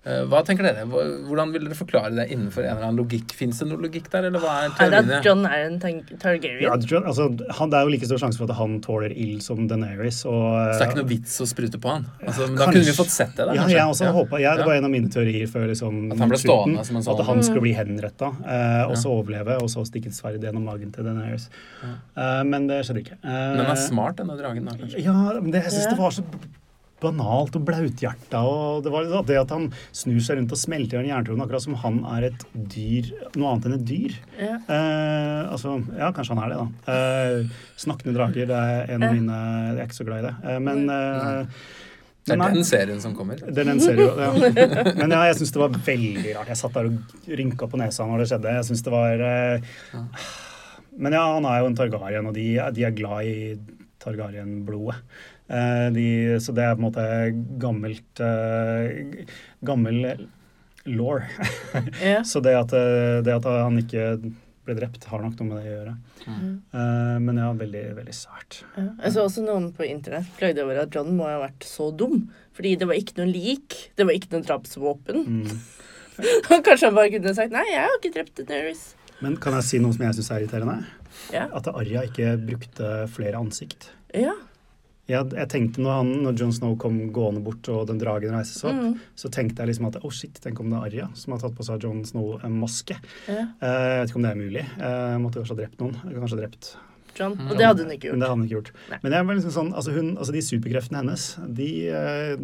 hva 0.06 0.40
tenker 0.46 0.64
dere? 0.64 0.86
Hvordan 0.88 1.52
vil 1.52 1.66
dere 1.68 1.76
forklare 1.76 2.14
det 2.16 2.26
innenfor 2.32 2.64
en 2.64 2.78
eller 2.78 2.86
annen 2.88 3.00
logikk? 3.02 3.34
Fins 3.36 3.60
det 3.60 3.68
noe 3.68 3.78
logikk 3.84 4.10
der, 4.10 4.28
eller 4.30 4.40
hva 4.40 4.54
er 4.64 4.72
Er 4.86 4.90
det 5.04 5.16
at 5.18 5.26
John 5.26 5.46
er 5.46 5.66
en 5.66 5.80
Tar- 5.80 5.90
Ja, 5.98 6.18
Targaryen? 6.22 6.86
John, 6.88 7.04
altså, 7.04 7.26
han, 7.58 7.70
det 7.70 7.78
er 7.80 7.84
jo 7.84 7.90
like 7.92 8.06
stor 8.08 8.18
sjanse 8.22 8.38
for 8.38 8.50
at 8.50 8.56
han 8.56 8.80
tåler 8.82 9.12
ild 9.12 9.42
som 9.44 9.68
Deneris. 9.68 10.22
Og, 10.26 10.32
Så 10.32 10.80
det 10.80 10.82
er 10.86 10.92
ikke 10.92 11.02
noe 11.02 11.10
vits 11.12 11.36
å 11.42 11.48
sprute 11.50 11.78
på 11.84 11.90
han? 11.92 12.06
Altså, 12.24 12.48
men 12.48 12.56
da 12.56 12.66
Kanskje. 12.66 12.74
kunne 12.78 12.86
vi 12.92 12.96
fått 13.02 13.12
sett 13.18 13.36
det, 13.36 13.46
da. 13.48 13.54
Ja, 13.54 13.68
jeg 13.68 13.84
også 13.84 14.06
Ja. 14.08 14.12
håpet, 14.14 14.40
jeg, 14.40 14.56
Det 14.58 14.64
Ja. 14.64 14.66
var 14.66 14.74
en 14.76 14.86
av 14.86 14.92
mine 14.92 15.10
teorier 15.10 15.48
før 15.48 15.68
liksom, 15.68 16.12
At 16.12 16.20
han 16.20 16.30
ble 16.30 16.38
stående 16.38 16.86
som 16.86 16.96
en 16.96 17.04
sånn- 17.04 17.20
At 17.20 17.26
han 17.26 17.44
skulle 17.44 17.62
bli 17.62 17.74
henretta, 17.74 18.32
eh, 18.48 18.86
og 18.88 18.96
så 18.96 19.12
overleve, 19.12 19.62
og 19.62 19.68
så 19.70 19.84
stikke 19.86 20.08
et 20.08 20.14
sverd 20.14 20.40
gjennom 20.42 20.64
magen 20.64 20.92
til 20.94 21.04
Deneris. 21.04 21.50
Eh, 22.16 22.44
men 22.44 22.68
det 22.68 22.86
skjedde 22.86 23.04
ikke. 23.04 23.18
Eh, 23.24 23.56
Men 23.58 23.66
han 23.66 23.72
er 23.78 23.82
smart, 23.82 24.16
denne 24.18 24.38
dragen, 24.40 24.64
da, 24.66 24.72
kanskje? 24.72 25.04
Ja, 25.04 25.14
men 25.42 25.52
det, 25.52 25.64
jeg 25.64 25.72
syns 25.74 25.84
Ja. 25.84 25.90
det 25.92 26.00
var 26.00 26.10
så 26.12 26.24
banalt 27.02 27.56
og 27.58 27.66
blauthjerta. 27.68 28.42
Og 28.42 28.84
det 28.86 28.92
var 28.94 29.06
liksom 29.06 29.26
det 29.30 29.40
at 29.40 29.54
han 29.54 29.68
snur 29.96 30.22
seg 30.24 30.40
rundt 30.40 30.54
og 30.56 30.62
smelter 30.62 31.06
i 31.06 31.12
jerntroen, 31.12 31.42
akkurat 31.46 31.66
som 31.66 31.78
han 31.84 32.00
er 32.16 32.30
et 32.32 32.46
dyr, 32.74 33.12
noe 33.38 33.54
annet 33.54 33.68
enn 33.70 33.76
et 33.78 33.88
dyr. 33.88 34.16
Ja. 34.40 34.56
Eh, 34.66 35.42
altså, 35.54 35.78
ja, 35.98 36.12
kanskje 36.16 36.38
han 36.38 36.44
er 36.46 36.54
det, 36.54 36.62
da. 36.62 36.96
Eh, 36.96 37.60
snakkende 37.84 38.16
drager, 38.18 38.50
det 38.50 38.62
er 38.62 38.96
en 38.96 39.06
av 39.06 39.14
mine 39.14 39.38
Jeg 39.38 39.84
er 39.84 39.84
ikke 39.86 40.00
så 40.00 40.08
glad 40.08 40.24
i 40.24 40.28
det. 40.30 40.34
Eh, 40.48 40.60
men 40.64 40.84
eh, 40.90 41.62
Det 42.28 42.36
er 42.36 42.58
den 42.58 42.68
serien 42.68 43.00
som 43.04 43.14
kommer. 43.16 43.40
Det 43.46 43.64
er 43.64 43.70
den 43.70 43.80
serien, 43.84 44.18
ja. 44.20 44.34
Men 45.00 45.14
ja, 45.16 45.22
jeg 45.30 45.40
syns 45.40 45.54
det 45.56 45.62
var 45.62 45.78
veldig 45.86 46.34
rart. 46.36 46.52
Jeg 46.52 46.60
satt 46.60 46.76
der 46.76 46.90
og 46.90 47.32
rynka 47.40 47.70
på 47.72 47.80
nesa 47.80 48.10
når 48.10 48.24
det 48.24 48.30
skjedde. 48.34 48.58
Jeg 48.58 48.68
synes 48.72 48.84
det 48.84 48.92
var 48.98 49.24
eh, 49.30 49.80
Men 50.98 51.16
ja, 51.16 51.24
han 51.38 51.46
er 51.48 51.62
jo 51.62 51.70
en 51.70 51.78
Targaryen, 51.78 52.28
og 52.28 52.36
de, 52.36 52.50
de 52.74 52.84
er 52.90 52.98
glad 52.98 53.30
i 53.30 53.38
Targaryen-blodet. 54.04 54.98
Eh, 55.48 55.88
de, 55.96 56.08
så 56.44 56.56
det 56.56 56.66
er 56.66 56.76
på 56.76 56.82
en 56.82 56.88
måte 56.90 57.06
gammelt 57.62 58.24
eh, 58.24 59.24
Gammel 59.68 60.28
law. 60.88 61.22
yeah. 62.02 62.24
så 62.24 62.42
det 62.44 62.56
at, 62.58 62.76
eh, 62.76 63.22
det 63.24 63.36
at 63.36 63.48
han 63.48 63.80
ikke 63.80 64.10
ble 64.68 64.76
drept, 64.76 65.08
har 65.08 65.24
nok 65.24 65.40
noe 65.40 65.48
med 65.48 65.62
det 65.62 65.70
å 65.70 65.76
gjøre. 65.78 65.96
Mm. 66.28 66.52
Eh, 66.76 67.16
men 67.24 67.40
ja, 67.40 67.48
veldig, 67.62 67.84
veldig 68.02 68.16
sært. 68.16 68.62
Ja. 68.76 68.88
Jeg 69.06 69.16
så 69.16 69.24
også 69.28 69.46
noen 69.46 69.70
på 69.76 69.88
internett 69.88 70.30
klagde 70.40 70.66
over 70.66 70.84
at 70.84 70.96
John 70.96 71.14
må 71.16 71.30
ha 71.30 71.40
vært 71.46 71.68
så 71.68 71.90
dum. 71.96 72.26
Fordi 72.58 72.76
det 72.80 72.90
var 72.90 73.00
ikke 73.00 73.20
noe 73.22 73.32
lik. 73.32 73.78
Det 73.96 74.08
var 74.08 74.18
ikke 74.18 74.34
noe 74.36 74.48
drapsvåpen. 74.48 75.24
Mm. 75.40 75.58
Kanskje 76.68 76.90
han 76.90 76.98
bare 76.98 77.14
kunne 77.14 77.36
sagt 77.38 77.54
nei, 77.56 77.64
jeg 77.70 77.84
har 77.86 78.00
ikke 78.00 78.16
drept 78.16 78.44
Nervous. 78.50 78.88
Men 79.24 79.38
kan 79.42 79.56
jeg 79.58 79.66
si 79.66 79.80
noe 79.82 79.96
som 79.96 80.04
jeg 80.06 80.18
syns 80.20 80.32
er 80.34 80.44
irriterende? 80.44 80.78
Ja. 81.34 81.48
At 81.56 81.70
Arja 81.72 82.04
ikke 82.06 82.36
brukte 82.42 82.92
flere 83.14 83.40
ansikt. 83.40 83.92
Ja. 84.14 84.36
Jeg, 85.08 85.30
jeg 85.32 85.48
tenkte 85.48 85.80
når, 85.80 85.94
han, 86.02 86.10
når 86.26 86.34
Jon 86.42 86.52
Snow 86.52 86.74
kom 86.78 86.98
gående 87.16 87.40
bort 87.46 87.68
og 87.72 87.86
den 87.88 88.00
dragen 88.02 88.34
reises 88.36 88.60
opp, 88.68 88.76
Mm. 88.76 88.98
så 89.16 89.30
tenkte 89.32 89.64
jeg 89.64 89.70
liksom 89.72 89.88
at 89.88 90.00
oh 90.04 90.10
shit, 90.12 90.34
tenk 90.44 90.60
om 90.60 90.70
det 90.70 90.78
er 90.82 90.86
Arya 90.90 91.08
som 91.16 91.32
har 91.34 91.40
tatt 91.40 91.56
på 91.56 91.64
seg 91.64 91.82
Jon 91.84 92.04
Snow 92.06 92.40
en 92.44 92.58
maske. 92.60 92.98
ja. 93.28 93.46
Eh, 93.62 93.78
jeg 93.88 94.02
vet 94.02 94.10
ikke 94.12 94.20
om 94.20 94.28
det 94.28 94.32
er 94.32 94.42
mulig. 94.42 94.66
Jeg 94.78 95.22
måtte 95.24 95.40
kanskje 95.40 95.56
ha 95.56 95.62
drept 95.62 95.80
noen. 95.80 95.96
Jeg 96.04 96.20
Kanskje 96.20 96.36
ha 96.38 96.42
drept 96.44 96.76
John. 97.18 97.34
Mm. 97.40 97.48
Og 97.50 97.58
det 97.58 97.66
hadde 97.66 97.84
hun 97.88 97.92
ikke 97.96 98.12
Men 98.12 98.20
det 98.20 98.28
gjort. 98.28 98.30
hadde 98.30 98.38
hun 98.38 98.46
ikke 98.46 98.58
gjort. 98.58 98.72
Nei. 98.92 99.00
Men 99.04 99.12
jeg 99.18 99.26
var 99.26 99.36
liksom 99.40 99.54
sånn, 99.56 99.72
altså, 99.74 99.92
hun, 99.96 100.12
altså 100.18 100.32
de 100.36 100.42
superkreftene 100.46 100.98
hennes, 101.02 101.24
de, 101.58 101.70
eh, 101.90 102.38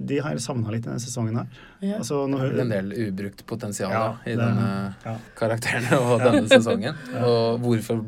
de 0.00 0.18
har 0.24 0.38
savna 0.40 0.70
litt 0.72 0.86
i 0.86 0.88
denne 0.88 1.02
sesongen 1.02 1.36
her. 1.36 1.46
Ja. 1.82 1.98
Altså, 1.98 2.22
når 2.30 2.38
hun, 2.46 2.60
En 2.60 2.68
del 2.72 2.94
ubrukt 3.10 3.44
potensial 3.46 3.90
Ja, 3.92 3.98
da, 3.98 4.16
i 4.24 4.36
det- 4.36 4.38
denne 4.40 4.94
ja. 5.04 5.16
karakteren 5.36 5.90
og 5.98 6.20
denne 6.24 6.48
sesongen. 6.54 6.94
Og 7.20 7.60
hvorfor 7.60 8.00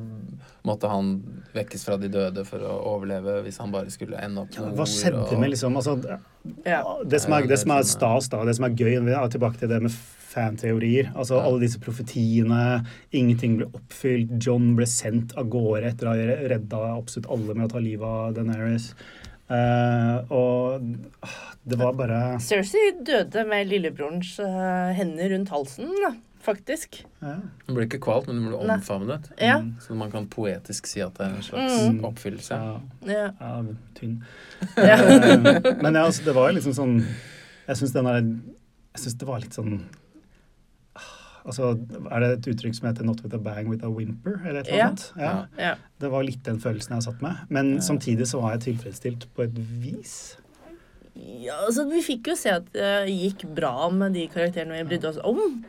måtte 0.65 0.89
han 0.89 1.42
vekkes 1.55 1.85
fra 1.87 1.99
de 2.01 2.09
døde 2.13 2.45
for 2.49 2.65
å 2.65 2.79
overleve 2.95 3.41
hvis 3.47 3.59
han 3.61 3.73
bare 3.75 3.93
skulle 3.93 4.21
ende 4.23 4.45
opp 4.45 4.57
Ja, 4.57 4.71
Hva 4.73 4.87
skjedde 4.89 5.23
og- 5.27 5.39
med 5.41 5.53
liksom 5.53 5.77
altså, 5.77 5.97
det, 6.01 7.21
som 7.21 7.37
er, 7.37 7.47
det 7.47 7.59
som 7.61 7.71
er 7.77 7.87
stas, 7.87 8.29
da, 8.33 8.45
det 8.45 8.57
som 8.57 8.67
er 8.67 8.77
gøy 8.77 8.99
Vi 9.05 9.15
er 9.15 9.29
tilbake 9.29 9.59
til 9.61 9.69
det 9.69 9.83
med 9.83 9.95
fanteorier. 10.33 11.11
Altså 11.15 11.37
Ja. 11.37 11.47
Alle 11.47 11.61
disse 11.61 11.81
profetiene. 11.81 12.85
Ingenting 13.13 13.59
ble 13.59 13.67
oppfylt. 13.67 14.31
John 14.41 14.75
ble 14.79 14.87
sendt 14.89 15.37
av 15.37 15.51
gårde 15.53 15.91
etter 15.93 16.09
å 16.09 16.15
ha 16.15 16.37
redda 16.49 16.81
absolutt 16.97 17.29
alle 17.31 17.55
med 17.55 17.69
å 17.69 17.73
ta 17.75 17.79
livet 17.79 18.07
av 18.09 18.33
Deneris. 18.39 18.95
Uh, 19.53 20.23
og 20.33 20.85
ah, 21.27 21.41
det 21.69 21.77
var 21.77 21.93
bare 21.99 22.21
Cersei 22.41 22.95
døde 23.05 23.43
med 23.45 23.69
lillebrorens 23.69 24.39
uh, 24.41 24.95
hender 24.97 25.35
rundt 25.35 25.51
halsen, 25.53 25.91
faktisk. 26.43 27.05
ja. 27.23 27.37
Hun 27.67 27.77
blir 27.77 27.87
ikke 27.87 28.01
kvalt, 28.03 28.27
men 28.27 28.43
hun 28.43 28.49
blir 28.53 28.61
omfavnet. 28.75 29.31
Ja. 29.41 29.61
Så 29.81 29.95
man 29.97 30.11
kan 30.11 30.27
poetisk 30.27 30.87
si 30.87 31.01
at 31.01 31.15
det 31.15 31.27
er 31.27 31.35
en 31.37 31.43
slags 31.43 31.89
Mm. 31.89 32.01
oppfyllelse. 32.05 32.51
Ja, 32.51 32.81
Ja. 33.07 33.31
ja, 33.41 33.63
tynn. 33.95 34.23
Ja. 34.77 34.97
Eh, 34.97 35.83
Men 35.83 35.95
ja, 35.95 36.05
altså, 36.07 36.25
det 36.25 36.35
var 36.35 36.51
jo 36.51 36.59
liksom 36.59 36.73
sånn 36.75 37.07
Jeg 37.69 37.77
syns 37.77 37.93
den 37.93 38.07
er 38.07 38.21
Jeg 38.21 39.01
syns 39.05 39.15
det 39.19 39.27
var 39.29 39.39
litt 39.41 39.55
sånn 39.55 39.85
Altså, 41.45 41.73
er 42.13 42.21
det 42.23 42.29
et 42.39 42.47
uttrykk 42.55 42.75
som 42.77 42.87
heter 42.89 43.03
'not 43.05 43.23
with 43.25 43.35
a 43.35 43.39
bang, 43.39 43.69
with 43.69 43.83
a 43.85 43.89
whimper'? 43.91 44.47
Eller 44.47 44.61
et 44.61 44.69
eller 44.69 44.79
Ja. 44.79 44.87
annet? 44.87 45.13
Ja. 45.17 45.47
ja. 45.59 45.75
Det 45.99 46.09
var 46.11 46.23
litt 46.23 46.43
den 46.45 46.59
følelsen 46.61 46.91
jeg 46.95 47.03
satt 47.03 47.21
med. 47.23 47.37
Men 47.51 47.75
Ja. 47.75 47.81
samtidig 47.81 48.27
så 48.31 48.41
var 48.41 48.53
jeg 48.57 48.61
tilfredsstilt 48.79 49.27
på 49.35 49.43
et 49.43 49.55
vis. 49.83 50.37
Ja, 51.17 51.55
altså 51.67 51.85
Vi 51.91 52.01
fikk 52.01 52.29
jo 52.29 52.35
se 52.37 52.49
at 52.51 52.73
det 52.73 53.09
gikk 53.11 53.53
bra 53.55 53.91
med 53.91 54.13
de 54.15 54.29
karakterene 54.29 54.79
vi 54.87 54.97
brydde 54.97 55.09
oss 55.09 55.19
om. 55.25 55.65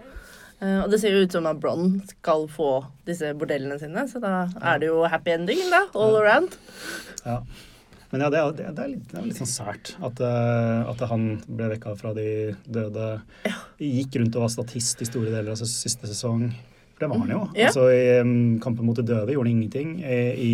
Eh, 0.64 0.80
og 0.80 0.90
det 0.92 1.02
ser 1.02 1.16
jo 1.16 1.26
ut 1.26 1.36
som 1.36 1.48
at 1.50 1.60
Bronn 1.60 1.98
skal 2.08 2.48
få 2.52 2.72
disse 3.08 3.34
bordellene 3.36 3.78
sine, 3.82 4.08
så 4.08 4.22
da 4.24 4.34
er 4.62 4.82
det 4.82 4.90
jo 4.92 5.04
happy 5.10 5.36
ending, 5.36 5.62
da. 5.74 5.84
All 5.98 6.16
around. 6.22 6.56
Ja. 7.26 7.42
Men 8.14 8.22
ja, 8.22 8.30
det 8.30 8.40
er, 8.40 8.52
det 8.54 8.68
er, 8.70 8.90
litt, 8.92 9.06
det 9.10 9.18
er 9.18 9.26
litt 9.26 9.40
sånn 9.42 9.50
sært 9.50 9.96
at, 10.06 10.20
eh, 10.22 10.92
at 10.92 11.00
han 11.10 11.24
ble 11.48 11.72
vekka 11.72 11.96
fra 11.98 12.12
de 12.14 12.28
døde. 12.70 13.08
Ja. 13.50 13.56
Gikk 13.82 14.20
rundt 14.22 14.38
og 14.38 14.46
var 14.46 14.54
statist 14.54 15.02
i 15.02 15.10
store 15.10 15.32
deler 15.32 15.50
av 15.50 15.56
altså, 15.56 15.66
siste 15.66 16.10
sesong. 16.12 16.52
For 16.94 17.08
det 17.08 17.10
var 17.10 17.24
han 17.24 17.34
jo. 17.34 17.42
Ja. 17.58 17.72
Altså 17.72 17.88
I 17.90 18.04
um, 18.22 18.36
Kampen 18.62 18.86
mot 18.86 19.00
de 19.02 19.08
døde 19.08 19.34
gjorde 19.34 19.50
han 19.50 19.56
ingenting. 19.56 19.96
I, 20.06 20.20
I 20.38 20.54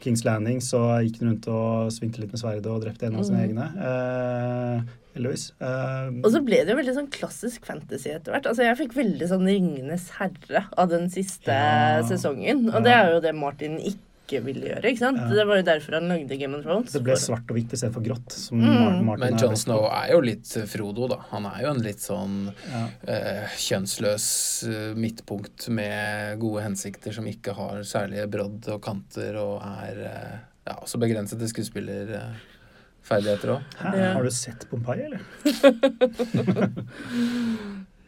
Kings 0.00 0.24
Landing 0.24 0.60
så 0.64 0.80
gikk 1.04 1.20
han 1.20 1.28
rundt 1.34 1.48
og 1.52 1.90
svingte 1.94 2.20
litt 2.22 2.32
med 2.32 2.40
sverdet 2.40 2.66
og 2.72 2.82
drepte 2.84 3.06
en 3.06 3.16
av 3.20 3.24
sine 3.28 3.38
Mm. 3.40 3.50
egne. 3.50 3.66
Eh, 3.84 4.82
heldigvis. 5.16 5.52
Eh, 5.60 6.10
Og 6.24 6.30
så 6.32 6.40
ble 6.44 6.64
det 6.64 6.68
jo 6.74 6.76
veldig 6.80 6.94
sånn 6.96 7.10
klassisk 7.10 7.64
fantasy 7.66 8.10
etter 8.10 8.32
hvert. 8.32 8.46
Altså 8.46 8.62
Jeg 8.64 8.78
fikk 8.78 8.94
veldig 8.94 9.28
sånn 9.28 9.46
Ringenes 9.46 10.08
herre 10.18 10.64
av 10.78 10.88
den 10.88 11.08
siste 11.10 11.48
Ja. 11.52 12.02
sesongen. 12.02 12.68
Og 12.68 12.74
Ja. 12.74 12.80
det 12.80 12.92
er 12.92 13.12
jo 13.14 13.20
det 13.20 13.34
Martin 13.34 13.78
ikke 13.78 13.98
ville 14.44 14.62
gjøre, 14.68 14.84
ikke 14.92 14.98
sant? 15.02 15.18
Ja. 15.18 15.26
Det 15.34 15.46
var 15.48 15.56
jo 15.58 15.62
derfor 15.66 15.92
han 15.98 16.06
lagde 16.08 16.36
Game 16.38 16.54
of 16.54 16.62
Thrones. 16.64 16.92
det 16.94 17.02
ble 17.02 17.12
For- 17.16 17.24
svart 17.34 17.50
og 17.50 17.56
hvitt 17.58 17.72
istedenfor 17.74 18.02
grått. 18.06 18.30
Som 18.32 18.60
Mm. 18.60 19.02
Martin 19.04 19.20
Men 19.26 19.38
John. 19.42 19.56
Snow 19.56 19.84
er 19.90 20.10
jo 20.12 20.20
litt 20.20 20.56
eh, 20.56 20.66
Frodo, 20.70 21.08
da. 21.08 21.16
Han 21.32 21.46
er 21.46 21.62
jo 21.64 21.70
en 21.74 21.82
litt 21.82 21.98
sånn 22.04 22.52
Ja. 22.70 22.86
eh, 23.08 23.48
kjønnsløs 23.56 24.28
eh, 24.68 24.94
midtpunkt 24.94 25.68
med 25.68 26.38
gode 26.38 26.62
hensikter 26.62 27.12
som 27.12 27.24
ikke 27.26 27.52
har 27.58 27.82
særlige 27.82 28.26
brodd 28.30 28.68
og 28.68 28.80
kanter 28.82 29.34
og 29.42 29.62
er 29.64 29.98
eh, 30.06 30.38
ja, 30.68 30.74
også 30.82 30.98
begrenset 31.00 31.38
til 31.40 31.48
skuespillerferdigheter 31.48 33.48
òg. 33.56 33.60
Hæ? 33.80 33.94
Ja. 33.98 34.12
Har 34.14 34.22
du 34.22 34.30
sett 34.30 34.68
Pompeii, 34.70 35.02
eller? 35.08 35.20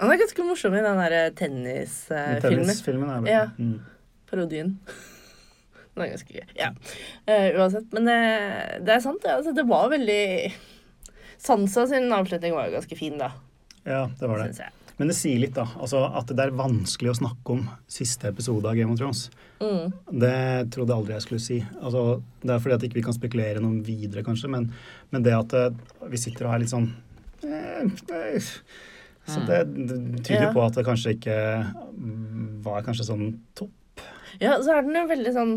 Han 0.02 0.10
er 0.10 0.16
ganske 0.18 0.42
morsom 0.42 0.74
i 0.74 0.80
den 0.82 0.96
der 0.98 1.30
tennisfilmen. 1.38 2.40
Tennisfilmen 2.42 3.10
er 3.10 3.20
bra. 3.22 3.30
Ja. 3.30 3.44
Mm. 3.58 3.78
Parodien. 4.30 4.78
Den 5.92 6.04
er 6.06 6.12
ganske 6.14 6.36
gøy. 6.38 6.52
Ja. 6.56 6.70
Uh, 7.28 7.48
uansett. 7.60 7.88
Men 7.92 8.06
det, 8.08 8.18
det 8.86 8.94
er 8.94 9.02
sant, 9.04 9.22
det. 9.24 9.34
Altså, 9.38 9.52
det 9.56 9.66
var 9.68 9.90
veldig 9.92 10.22
Sansa 11.42 11.86
sin 11.90 12.06
avslutning 12.14 12.54
var 12.54 12.68
jo 12.68 12.76
ganske 12.78 12.96
fin, 12.96 13.16
da. 13.18 13.32
ja, 13.84 14.04
det 14.20 14.28
var 14.30 14.44
det. 14.44 14.68
Men 15.00 15.08
det 15.10 15.16
sier 15.18 15.40
litt, 15.42 15.56
da. 15.56 15.64
Altså, 15.82 16.04
at 16.14 16.28
det 16.30 16.44
er 16.44 16.52
vanskelig 16.54 17.10
å 17.10 17.16
snakke 17.18 17.54
om 17.56 17.64
siste 17.90 18.28
episode 18.30 18.68
av 18.70 18.76
Game 18.78 18.92
of 18.94 19.00
Thrones. 19.00 19.24
Mm. 19.58 19.90
Det 20.22 20.36
trodde 20.74 20.92
jeg 20.92 21.00
aldri 21.00 21.16
jeg 21.16 21.24
skulle 21.24 21.42
si. 21.42 21.56
Altså, 21.80 22.04
det 22.44 22.54
er 22.54 22.62
fordi 22.62 22.76
at 22.76 22.86
ikke 22.86 23.00
vi 23.00 23.04
kan 23.08 23.16
spekulere 23.16 23.62
noe 23.64 23.80
videre, 23.82 24.22
kanskje, 24.26 24.52
men, 24.54 24.68
men 25.10 25.26
det 25.26 25.34
at 25.34 25.56
eh, 25.58 25.74
vi 26.12 26.20
sitter 26.22 26.46
og 26.46 26.54
er 26.54 26.62
litt 26.62 26.70
sånn 26.74 26.86
eh, 27.42 27.82
eh, 28.20 28.52
Så 29.32 29.42
det, 29.48 29.64
det 29.74 29.98
tyder 30.28 30.48
Ja. 30.48 30.54
på 30.54 30.62
at 30.68 30.78
det 30.78 30.86
kanskje 30.86 31.16
ikke 31.16 31.36
mm, 31.98 32.60
var 32.62 32.86
kanskje 32.86 33.08
sånn 33.10 33.26
topp. 33.58 34.06
Ja, 34.38 34.60
så 34.62 34.76
er 34.78 34.86
den 34.86 34.96
jo 35.02 35.08
veldig 35.10 35.34
sånn 35.34 35.56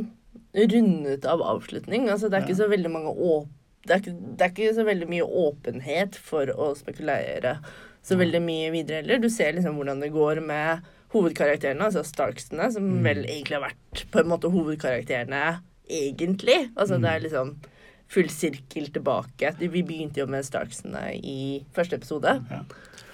rundet 0.56 1.26
av 1.26 1.41
avslutning. 1.41 2.10
Altså, 2.10 2.30
det 2.30 2.39
er 2.39 2.48
ikke 2.48 2.60
så 2.63 2.69
veldig 2.71 2.91
mange 2.91 3.13
åp... 3.13 3.48
Det 3.86 3.93
er, 3.93 4.00
ikke, 4.02 4.13
det 4.38 4.41
er 4.41 4.50
ikke 4.54 4.76
så 4.80 4.84
veldig 4.88 5.08
mye 5.12 5.26
åpenhet 5.45 6.15
for 6.17 6.50
å 6.58 6.71
spekulere 6.74 7.60
så 8.06 8.15
veldig 8.17 8.39
mye 8.41 8.71
videre 8.74 9.04
heller. 9.04 9.19
Du 9.21 9.30
ser 9.30 9.54
liksom 9.54 9.78
hvordan 9.78 10.02
det 10.02 10.10
går 10.13 10.41
med 10.41 10.82
hovedkarakterene, 11.13 11.86
altså 11.86 12.02
Starksene, 12.06 12.71
som 12.74 12.84
Mm. 12.84 13.04
vel 13.06 13.21
egentlig 13.26 13.60
har 13.60 13.67
vært 13.69 14.06
på 14.12 14.19
en 14.24 14.28
måte 14.32 14.50
hovedkarakterene 14.52 15.60
egentlig. 15.89 16.71
Altså 16.76 16.98
det 17.00 17.10
er 17.12 17.19
Mm. 17.19 17.24
liksom 17.28 17.56
full 18.08 18.30
sirkel 18.30 18.88
tilbake. 18.93 19.54
Vi 19.60 19.67
begynte 19.84 20.17
jo 20.17 20.26
med 20.28 20.45
Starksene 20.45 21.13
i 21.24 21.63
første 21.74 21.93
episode. 21.98 22.41
Ja. 22.50 22.63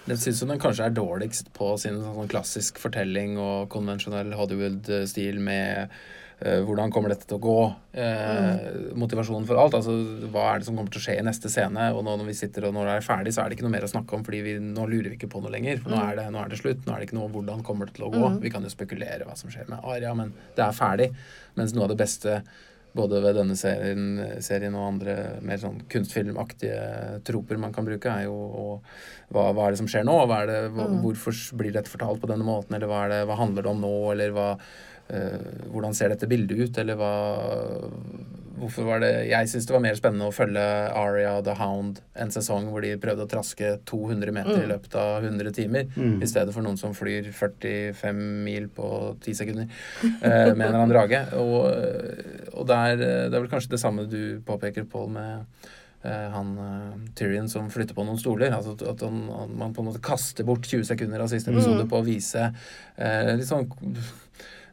Det 0.07 0.17
syns 0.17 0.39
hun 0.41 0.57
kanskje 0.57 0.86
er 0.86 0.95
dårligst 0.95 1.51
på 1.53 1.77
sin 1.79 1.99
sånn 2.01 2.27
klassisk 2.29 2.79
fortelling 2.79 3.38
og 3.38 3.69
konvensjonell 3.69 4.34
Hollywood-stil 4.34 5.39
med 5.39 5.89
hvordan 6.41 6.89
kommer 6.93 7.12
dette 7.13 7.27
til 7.30 7.38
å 7.38 7.43
gå? 7.43 7.58
Eh. 7.93 8.93
Motivasjonen 8.97 9.45
for 9.45 9.60
alt. 9.62 9.75
Altså 9.77 9.93
hva 10.34 10.47
er 10.49 10.62
det 10.62 10.67
som 10.67 10.77
kommer 10.77 10.93
til 10.93 11.01
å 11.01 11.06
skje 11.06 11.17
i 11.19 11.25
neste 11.25 11.51
scene? 11.54 11.91
Og 11.93 12.01
nå 12.08 12.15
når 12.17 12.32
vi 12.32 12.38
sitter 12.39 12.65
og 12.69 12.73
når 12.77 12.89
det 12.89 12.95
er 12.97 13.06
ferdig, 13.06 13.36
så 13.36 13.43
er 13.43 13.51
det 13.51 13.60
ikke 13.60 13.67
noe 13.67 13.75
mer 13.75 13.86
å 13.86 13.91
snakke 13.91 14.17
om, 14.17 14.25
fordi 14.25 14.41
vi, 14.47 14.56
nå 14.63 14.88
lurer 14.89 15.12
vi 15.12 15.19
ikke 15.19 15.30
på 15.32 15.43
noe 15.43 15.54
lenger. 15.54 15.84
For 15.84 15.93
nå, 15.93 15.99
mm. 15.99 16.08
er 16.08 16.17
det, 16.17 16.25
nå 16.34 16.41
er 16.41 16.49
det 16.49 16.60
slutt. 16.63 16.82
Nå 16.88 16.95
er 16.95 17.04
det 17.04 17.10
ikke 17.10 17.19
noe 17.19 17.30
hvordan 17.36 17.62
kommer 17.67 17.89
det 17.89 17.99
til 17.99 18.08
å 18.10 18.12
gå. 18.15 18.25
Mm. 18.25 18.41
Vi 18.41 18.54
kan 18.56 18.65
jo 18.65 18.73
spekulere 18.73 19.30
hva 19.30 19.38
som 19.38 19.54
skjer 19.54 19.69
med 19.69 19.86
Aria, 19.86 20.15
men 20.17 20.34
det 20.58 20.65
er 20.65 20.75
ferdig. 20.77 21.12
Mens 21.60 21.77
noe 21.77 21.86
av 21.86 21.93
det 21.93 22.01
beste 22.01 22.41
både 22.97 23.21
ved 23.23 23.38
denne 23.39 23.56
serien, 23.56 24.08
serien, 24.43 24.75
og 24.75 24.88
andre 24.89 25.15
mer 25.45 25.60
sånn 25.62 25.80
kunstfilmaktige 25.91 27.21
troper 27.27 27.60
man 27.62 27.71
kan 27.75 27.88
bruke, 27.88 28.12
er 28.12 28.27
jo 28.27 28.36
og, 28.36 28.89
hva, 29.32 29.49
hva, 29.56 29.67
er 29.67 29.75
det 29.75 29.80
som 29.80 29.88
skjer 29.91 30.04
nå? 30.08 30.17
Det, 30.27 30.58
hva, 30.75 30.89
mm. 30.91 30.97
Hvorfor 31.06 31.38
blir 31.60 31.75
dette 31.75 31.91
fortalt 31.91 32.19
på 32.23 32.30
denne 32.32 32.47
måten? 32.47 32.75
Eller 32.75 32.91
hva, 32.91 33.06
det, 33.12 33.21
hva 33.30 33.39
handler 33.39 33.63
det 33.63 33.71
om 33.71 33.84
nå? 33.86 33.93
Eller 34.12 34.36
hva, 34.36 34.49
hvordan 35.12 35.95
ser 35.97 36.13
dette 36.13 36.30
bildet 36.30 36.62
ut? 36.62 36.78
Eller 36.80 36.95
hva 37.00 37.13
Hvorfor 38.62 38.86
var 38.86 39.02
det 39.02 39.12
Jeg 39.32 39.50
syns 39.50 39.65
det 39.67 39.74
var 39.74 39.84
mer 39.84 39.97
spennende 39.97 40.28
å 40.30 40.36
følge 40.36 40.62
Aria 40.62 41.34
the 41.45 41.56
Hound 41.58 42.02
en 42.21 42.34
sesong 42.34 42.67
hvor 42.69 42.86
de 42.86 42.93
prøvde 43.02 43.26
å 43.26 43.32
traske 43.32 43.74
200 43.89 44.34
meter 44.36 44.60
mm. 44.60 44.63
i 44.65 44.69
løpet 44.69 44.97
av 45.02 45.26
100 45.26 45.54
timer, 45.56 45.88
mm. 45.95 46.19
i 46.21 46.30
stedet 46.30 46.54
for 46.54 46.65
noen 46.65 46.78
som 46.78 46.93
flyr 46.93 47.32
45 47.34 48.21
mil 48.45 48.67
på 48.76 48.88
10 49.24 49.39
sekunder 49.39 49.65
eh, 49.65 50.21
med 50.21 50.52
en 50.52 50.67
eller 50.67 50.78
annen 50.78 50.93
drage. 50.93 51.24
Og, 51.39 51.58
og 52.54 52.67
det, 52.69 52.78
er, 52.91 52.97
det 53.02 53.32
er 53.32 53.39
vel 53.39 53.52
kanskje 53.52 53.74
det 53.74 53.82
samme 53.82 54.06
du 54.12 54.43
påpeker, 54.45 54.86
Pål, 54.91 55.08
med 55.15 55.63
eh, 56.06 56.28
han 56.36 56.54
Tyrion 57.17 57.50
som 57.50 57.71
flytter 57.74 57.97
på 57.97 58.06
noen 58.06 58.19
stoler. 58.21 58.54
altså 58.54 58.76
At 58.91 59.02
han, 59.08 59.24
man 59.56 59.74
på 59.74 59.82
en 59.82 59.89
måte 59.89 60.04
kaster 60.06 60.45
bort 60.45 60.67
20 60.69 60.86
sekunder 60.91 61.24
av 61.24 61.32
siste 61.32 61.54
episode 61.56 61.88
mm. 61.88 61.89
på 61.89 62.04
å 62.04 62.06
vise 62.06 62.52
eh, 62.52 63.32
litt 63.39 63.50
sånn 63.50 63.71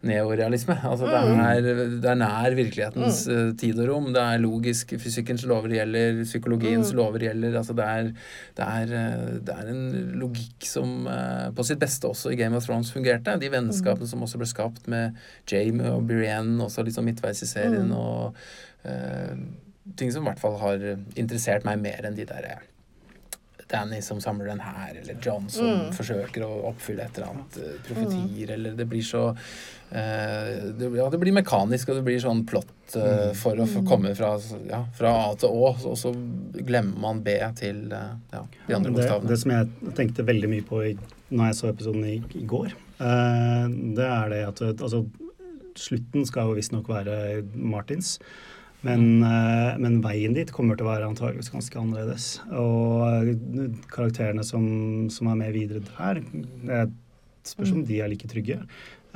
neorealisme. 0.07 0.77
Altså 0.87 1.09
det 1.09 1.21
mm. 1.27 1.41
er, 1.43 1.81
det 2.03 2.11
er 2.11 2.19
nær 2.21 2.57
virkelighetens 2.57 3.25
mm. 3.27 3.35
uh, 3.35 3.51
tid 3.59 3.81
og 3.83 3.91
rom. 3.91 4.09
Det 4.15 4.23
er 4.23 4.43
logisk. 4.43 4.95
Fysikkens 5.03 5.45
lover 5.49 5.75
gjelder, 5.75 6.23
psykologiens 6.29 6.93
mm. 6.93 6.99
lover 7.01 7.27
gjelder. 7.29 7.59
Altså 7.61 7.77
det 7.79 7.89
er, 7.89 8.11
det 8.59 8.69
er, 8.69 8.95
uh, 8.95 9.35
det 9.49 9.57
er 9.57 9.73
en 9.75 9.85
logikk 10.23 10.69
som 10.69 11.09
uh, 11.11 11.49
på 11.55 11.67
sitt 11.67 11.83
beste 11.83 12.11
også 12.11 12.35
i 12.35 12.41
Game 12.41 12.57
of 12.57 12.67
Thrones 12.69 12.93
fungerte. 12.95 13.39
De 13.43 13.53
vennskapene 13.53 14.07
mm. 14.07 14.13
som 14.15 14.25
også 14.27 14.43
ble 14.43 14.51
skapt 14.51 14.91
med 14.91 15.19
Jamie 15.51 15.93
og 15.93 16.07
Brienne, 16.09 16.61
også 16.65 16.87
liksom 16.87 17.09
midtveis 17.09 17.43
i 17.45 17.51
serien, 17.51 17.91
mm. 17.91 17.99
og 17.99 18.35
ting 19.99 20.13
som 20.15 20.23
i 20.23 20.29
hvert 20.31 20.41
fall 20.41 20.55
har 20.61 20.85
interessert 21.19 21.67
meg 21.67 21.81
mer 21.83 22.07
enn 22.07 22.17
de 22.17 22.25
der 22.29 22.47
Danny 23.69 24.01
som 24.03 24.21
samler 24.21 24.47
den 24.47 24.61
her, 24.61 24.95
eller 25.01 25.17
John 25.23 25.49
som 25.53 25.67
mm. 25.67 25.93
forsøker 25.97 26.45
å 26.47 26.51
oppfylle 26.71 27.05
et 27.05 27.19
eller 27.19 27.35
annet 27.35 27.59
uh, 27.61 27.75
profetier, 27.85 28.49
mm. 28.49 28.55
eller 28.55 28.79
det 28.79 28.87
blir 28.89 29.05
så 29.05 29.25
uh, 29.29 30.49
det, 30.79 30.89
Ja, 30.97 31.09
det 31.13 31.21
blir 31.21 31.37
mekanisk, 31.37 31.93
og 31.93 32.01
det 32.01 32.07
blir 32.07 32.23
sånn 32.23 32.45
plott 32.49 32.97
uh, 32.97 33.31
for 33.37 33.61
å 33.61 33.69
mm. 33.69 33.77
komme 33.89 34.15
fra, 34.19 34.33
ja, 34.71 34.83
fra, 34.97 35.15
A 35.29 35.37
til 35.41 35.53
Å, 35.53 35.73
og 35.93 36.01
så 36.01 36.15
glemmer 36.57 36.97
man 37.05 37.23
B 37.25 37.37
til 37.61 37.85
ja, 37.93 38.43
de 38.67 38.79
andre 38.79 38.97
bokstavene. 38.97 39.29
Det, 39.29 39.35
det, 39.35 39.41
som 39.45 39.57
jeg 39.57 39.95
tenkte 40.01 40.29
veldig 40.29 40.53
mye 40.55 40.69
på 40.69 40.83
i, 40.89 40.97
når 41.29 41.51
jeg 41.51 41.61
så 41.61 41.73
episoden 41.73 42.07
i, 42.09 42.19
i 42.41 42.47
går, 42.49 42.73
det 42.99 44.07
er 44.09 44.31
det 44.33 44.39
at 44.49 44.63
altså, 44.73 45.05
slutten 45.79 46.25
skal 46.27 46.49
jo 46.49 46.57
visstnok 46.57 46.89
være 46.91 47.43
Martins. 47.53 48.17
Men, 48.87 49.25
uh, 49.27 49.75
men, 49.83 49.99
veien 50.05 50.37
dit 50.37 50.51
kommer 50.55 50.79
til 50.79 50.87
å 50.87 50.93
være 50.93 51.09
antageligvis 51.11 51.51
ganske 51.51 51.81
annerledes. 51.81 52.29
Og 52.55 53.33
uh, 53.33 53.65
karakterene 53.91 54.45
som, 54.47 54.65
som, 55.11 55.33
er 55.33 55.41
med 55.41 55.57
videre 55.57 55.83
der, 55.89 56.23
det 56.69 56.85
spørs 57.49 57.75
om 57.75 57.83
de 57.89 57.99
er 57.99 58.13
like 58.13 58.31
trygge. 58.31 58.61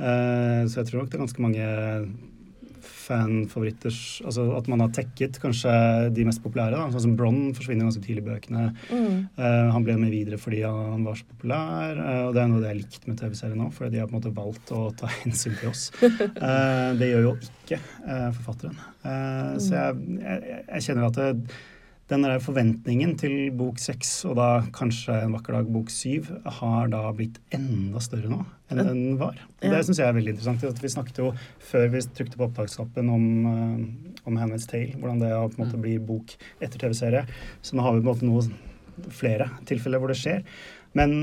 Uh, 0.01 0.67
så 0.67 0.81
jeg 0.81 0.89
tror 0.89 1.03
nok 1.03 1.11
det 1.11 1.19
er 1.19 1.23
ganske 1.23 1.45
mange 1.45 1.67
fanfavoritter 3.03 3.93
Altså 4.23 4.45
at 4.57 4.69
man 4.71 4.83
har 4.83 4.91
tekket 4.95 5.39
kanskje 5.41 5.73
de 6.15 6.25
mest 6.27 6.41
populære. 6.43 6.77
da, 6.77 6.87
Sånn 6.93 7.05
som 7.07 7.15
Bronn 7.19 7.51
forsvinner 7.57 7.87
ganske 7.87 8.03
tidlig 8.05 8.23
i 8.23 8.27
bøkene. 8.29 8.63
Mm. 8.89 9.19
Uh, 9.37 9.69
han 9.75 9.85
ble 9.85 9.97
med 10.01 10.13
videre 10.13 10.39
fordi 10.41 10.63
han 10.65 11.05
var 11.07 11.19
så 11.19 11.27
populær. 11.29 11.99
Uh, 11.99 12.21
og 12.27 12.37
det 12.37 12.43
er 12.43 12.51
noe 12.51 12.61
det 12.61 12.69
jeg 12.69 12.75
har 12.75 12.81
likt 12.81 13.09
med 13.09 13.19
TV-serien 13.21 13.61
nå, 13.63 13.69
fordi 13.75 13.95
de 13.95 14.03
har 14.03 14.09
på 14.09 14.15
en 14.15 14.21
måte 14.21 14.35
valgt 14.37 14.73
å 14.75 14.85
ta 14.99 15.11
hensyn 15.21 15.57
til 15.59 15.71
oss. 15.73 15.85
Uh, 16.03 16.93
det 16.99 17.11
gjør 17.11 17.29
jo 17.29 17.35
ikke 17.41 17.79
forfatteren. 18.35 18.75
Mm. 19.03 19.59
Så 19.63 19.71
jeg, 19.73 20.19
jeg, 20.19 20.57
jeg, 20.67 20.83
kjenner 20.85 21.07
at 21.07 21.17
det, 21.19 21.55
den 22.11 22.25
der 22.25 22.41
forventningen 22.43 23.13
til 23.19 23.35
bok 23.55 23.79
seks, 23.79 24.11
og 24.27 24.35
da 24.39 24.47
kanskje 24.75 25.15
en 25.23 25.35
vakker 25.37 25.55
dag 25.55 25.69
bok 25.71 25.91
syv, 25.93 26.27
har 26.59 26.91
da 26.91 27.05
blitt 27.15 27.39
enda 27.55 28.01
større 28.03 28.31
nå 28.31 28.41
enn 28.73 28.81
den 28.81 29.01
var. 29.19 29.37
Ja. 29.61 29.71
Det 29.71 29.83
syns 29.87 30.01
jeg 30.01 30.09
er 30.09 30.17
veldig 30.17 30.33
interessant. 30.33 30.83
Vi 30.83 30.91
snakket 30.91 31.21
jo 31.21 31.29
før 31.63 31.87
vi 31.93 32.01
trykte 32.17 32.39
på 32.39 32.47
opptaksknappen 32.47 33.11
om, 33.13 33.25
uh, 33.45 34.23
om 34.27 34.39
Handmaid's 34.39 34.67
Tale, 34.69 34.97
hvordan 34.99 35.21
det 35.21 35.31
på 35.31 35.59
en 35.59 35.63
måte 35.63 35.81
blir 35.81 36.01
bok 36.03 36.33
etter 36.59 36.81
TV-serie. 36.81 37.23
Så 37.61 37.77
nå 37.77 37.85
har 37.85 37.95
vi 37.95 38.01
på 38.01 38.07
en 38.07 38.11
måte 38.11 38.29
noe 38.29 39.11
flere 39.13 39.49
tilfeller 39.69 40.01
hvor 40.01 40.11
det 40.11 40.19
skjer. 40.19 40.43
Men, 40.97 41.15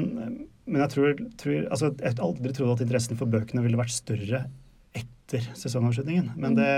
men 0.67 0.85
jeg 0.85 0.93
tror, 0.95 1.21
tror 1.39 1.59
altså, 1.71 1.93
Jeg 1.93 2.17
har 2.17 2.25
aldri 2.27 2.55
trodd 2.55 2.73
at 2.75 2.87
interessen 2.87 3.19
for 3.19 3.31
bøkene 3.31 3.63
ville 3.67 3.79
vært 3.79 3.95
større 3.95 4.45
etter 4.97 5.45
sesongavslutningen. 5.59 6.33
Men 6.37 6.55
mm. 6.55 6.59
det, 6.59 6.73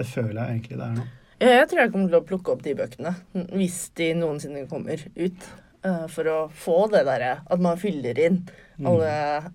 det 0.00 0.08
føler 0.10 0.40
jeg 0.42 0.58
egentlig 0.58 0.80
det 0.80 0.90
er 0.90 0.98
nå. 0.98 1.06
Jeg 1.42 1.68
tror 1.68 1.82
jeg 1.82 1.92
kommer 1.92 2.08
til 2.08 2.18
å 2.18 2.26
plukke 2.26 2.52
opp 2.54 2.62
de 2.64 2.72
bøkene 2.78 3.12
hvis 3.52 3.80
de 3.98 4.12
noensinne 4.16 4.64
kommer 4.70 5.02
ut. 5.16 5.48
Uh, 5.86 6.06
for 6.10 6.26
å 6.26 6.36
få 6.50 6.76
det 6.90 7.04
derre 7.06 7.36
at 7.44 7.60
man 7.62 7.78
fyller 7.78 8.18
inn 8.18 8.40
mm. 8.48 8.86
alle, 8.88 9.10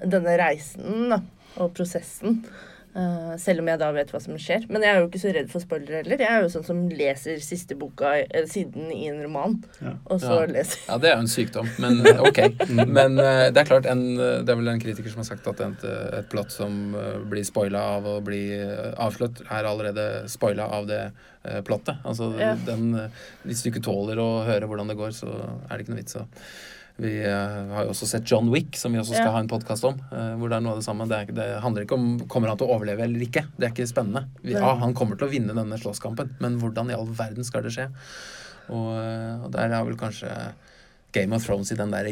denne 0.06 0.36
reisen 0.40 1.12
og 1.12 1.74
prosessen. 1.76 2.44
Uh, 2.92 3.38
selv 3.40 3.64
om 3.64 3.70
jeg 3.72 3.80
da 3.80 3.88
vet 3.96 4.10
hva 4.12 4.20
som 4.20 4.36
skjer. 4.36 4.66
Men 4.68 4.84
jeg 4.84 4.92
er 4.92 4.98
jo 5.00 5.08
ikke 5.08 5.22
så 5.22 5.32
redd 5.32 5.48
for 5.52 5.64
spoilere 5.64 6.02
heller. 6.02 6.20
Jeg 6.20 6.28
er 6.28 6.44
jo 6.44 6.50
sånn 6.52 6.66
som 6.68 6.80
leser 6.92 7.38
siste 7.44 7.78
boka 7.80 8.10
uh, 8.20 8.42
siden 8.52 8.90
i 8.92 9.06
en 9.08 9.22
roman, 9.24 9.56
ja. 9.80 9.94
og 10.12 10.20
så 10.20 10.42
ja. 10.42 10.50
leser 10.52 10.82
Ja, 10.90 10.98
det 11.00 11.08
er 11.08 11.16
jo 11.16 11.22
en 11.24 11.32
sykdom, 11.32 11.70
men 11.80 12.02
ok. 12.28 12.42
men 12.82 13.16
uh, 13.16 13.48
det 13.48 13.64
er 13.64 13.70
klart, 13.70 13.88
en, 13.88 14.04
det 14.20 14.44
er 14.44 14.60
vel 14.60 14.74
en 14.74 14.84
kritiker 14.84 15.14
som 15.14 15.24
har 15.24 15.30
sagt 15.30 15.48
at 15.48 15.64
et, 15.64 15.86
et 16.20 16.28
plott 16.32 16.52
som 16.52 16.92
blir 17.32 17.48
spoila 17.48 17.86
av 17.96 18.10
å 18.12 18.18
bli 18.26 18.44
avslørt, 19.00 19.40
er 19.48 19.70
allerede 19.70 20.08
spoila 20.32 20.68
av 20.76 20.90
det 20.92 21.02
plottet. 21.66 22.04
Altså 22.06 22.28
ja. 22.38 22.52
den 22.68 22.92
Hvis 23.48 23.64
du 23.64 23.72
ikke 23.72 23.82
tåler 23.88 24.20
å 24.22 24.44
høre 24.46 24.68
hvordan 24.70 24.92
det 24.92 25.00
går, 25.00 25.16
så 25.16 25.32
er 25.32 25.72
det 25.72 25.86
ikke 25.86 25.96
noe 25.96 26.04
vits 26.04 26.20
å 26.20 26.28
vi 27.02 27.12
uh, 27.26 27.72
har 27.74 27.88
jo 27.88 27.94
også 27.96 28.08
sett 28.12 28.30
John 28.30 28.52
Wick, 28.54 28.76
som 28.78 28.94
vi 28.94 29.00
også 29.02 29.16
skal 29.16 29.32
ja. 29.32 29.34
ha 29.34 29.42
en 29.42 29.50
podkast 29.50 29.86
om. 29.90 29.96
Uh, 30.12 30.36
hvor 30.38 30.52
det 30.52 30.60
er 30.60 30.66
noe 30.66 30.76
av 30.76 30.82
det 30.82 30.86
samme. 30.86 31.08
Det, 31.10 31.18
er, 31.18 31.32
det, 31.38 31.48
handler 31.64 31.88
ikke 31.88 31.98
om 31.98 32.12
kommer 32.30 32.52
han 32.52 32.60
til 32.62 32.70
å 32.70 32.76
overleve 32.76 33.08
eller 33.08 33.24
ikke. 33.26 33.48
Det 33.56 33.68
er 33.68 33.74
ikke 33.74 33.88
spennende. 33.90 34.28
Vi, 34.44 34.54
ja, 34.54 34.76
han 34.84 34.94
kommer 34.98 35.18
til 35.18 35.26
å 35.26 35.32
vinne 35.32 35.56
denne 35.58 35.80
slåsskampen, 35.82 36.36
men 36.44 36.60
hvordan 36.62 36.92
i 36.94 36.98
all 36.98 37.10
verden 37.18 37.48
skal 37.48 37.66
det 37.66 37.74
skje? 37.74 37.88
Og, 38.70 38.92
uh, 38.94 39.48
og 39.48 39.50
der 39.56 39.74
er 39.74 39.88
vel 39.88 39.98
kanskje 39.98 40.30
Game 41.16 41.36
of 41.36 41.48
Thrones 41.48 41.74
i 41.74 41.80
den 41.80 41.92
der 41.92 42.08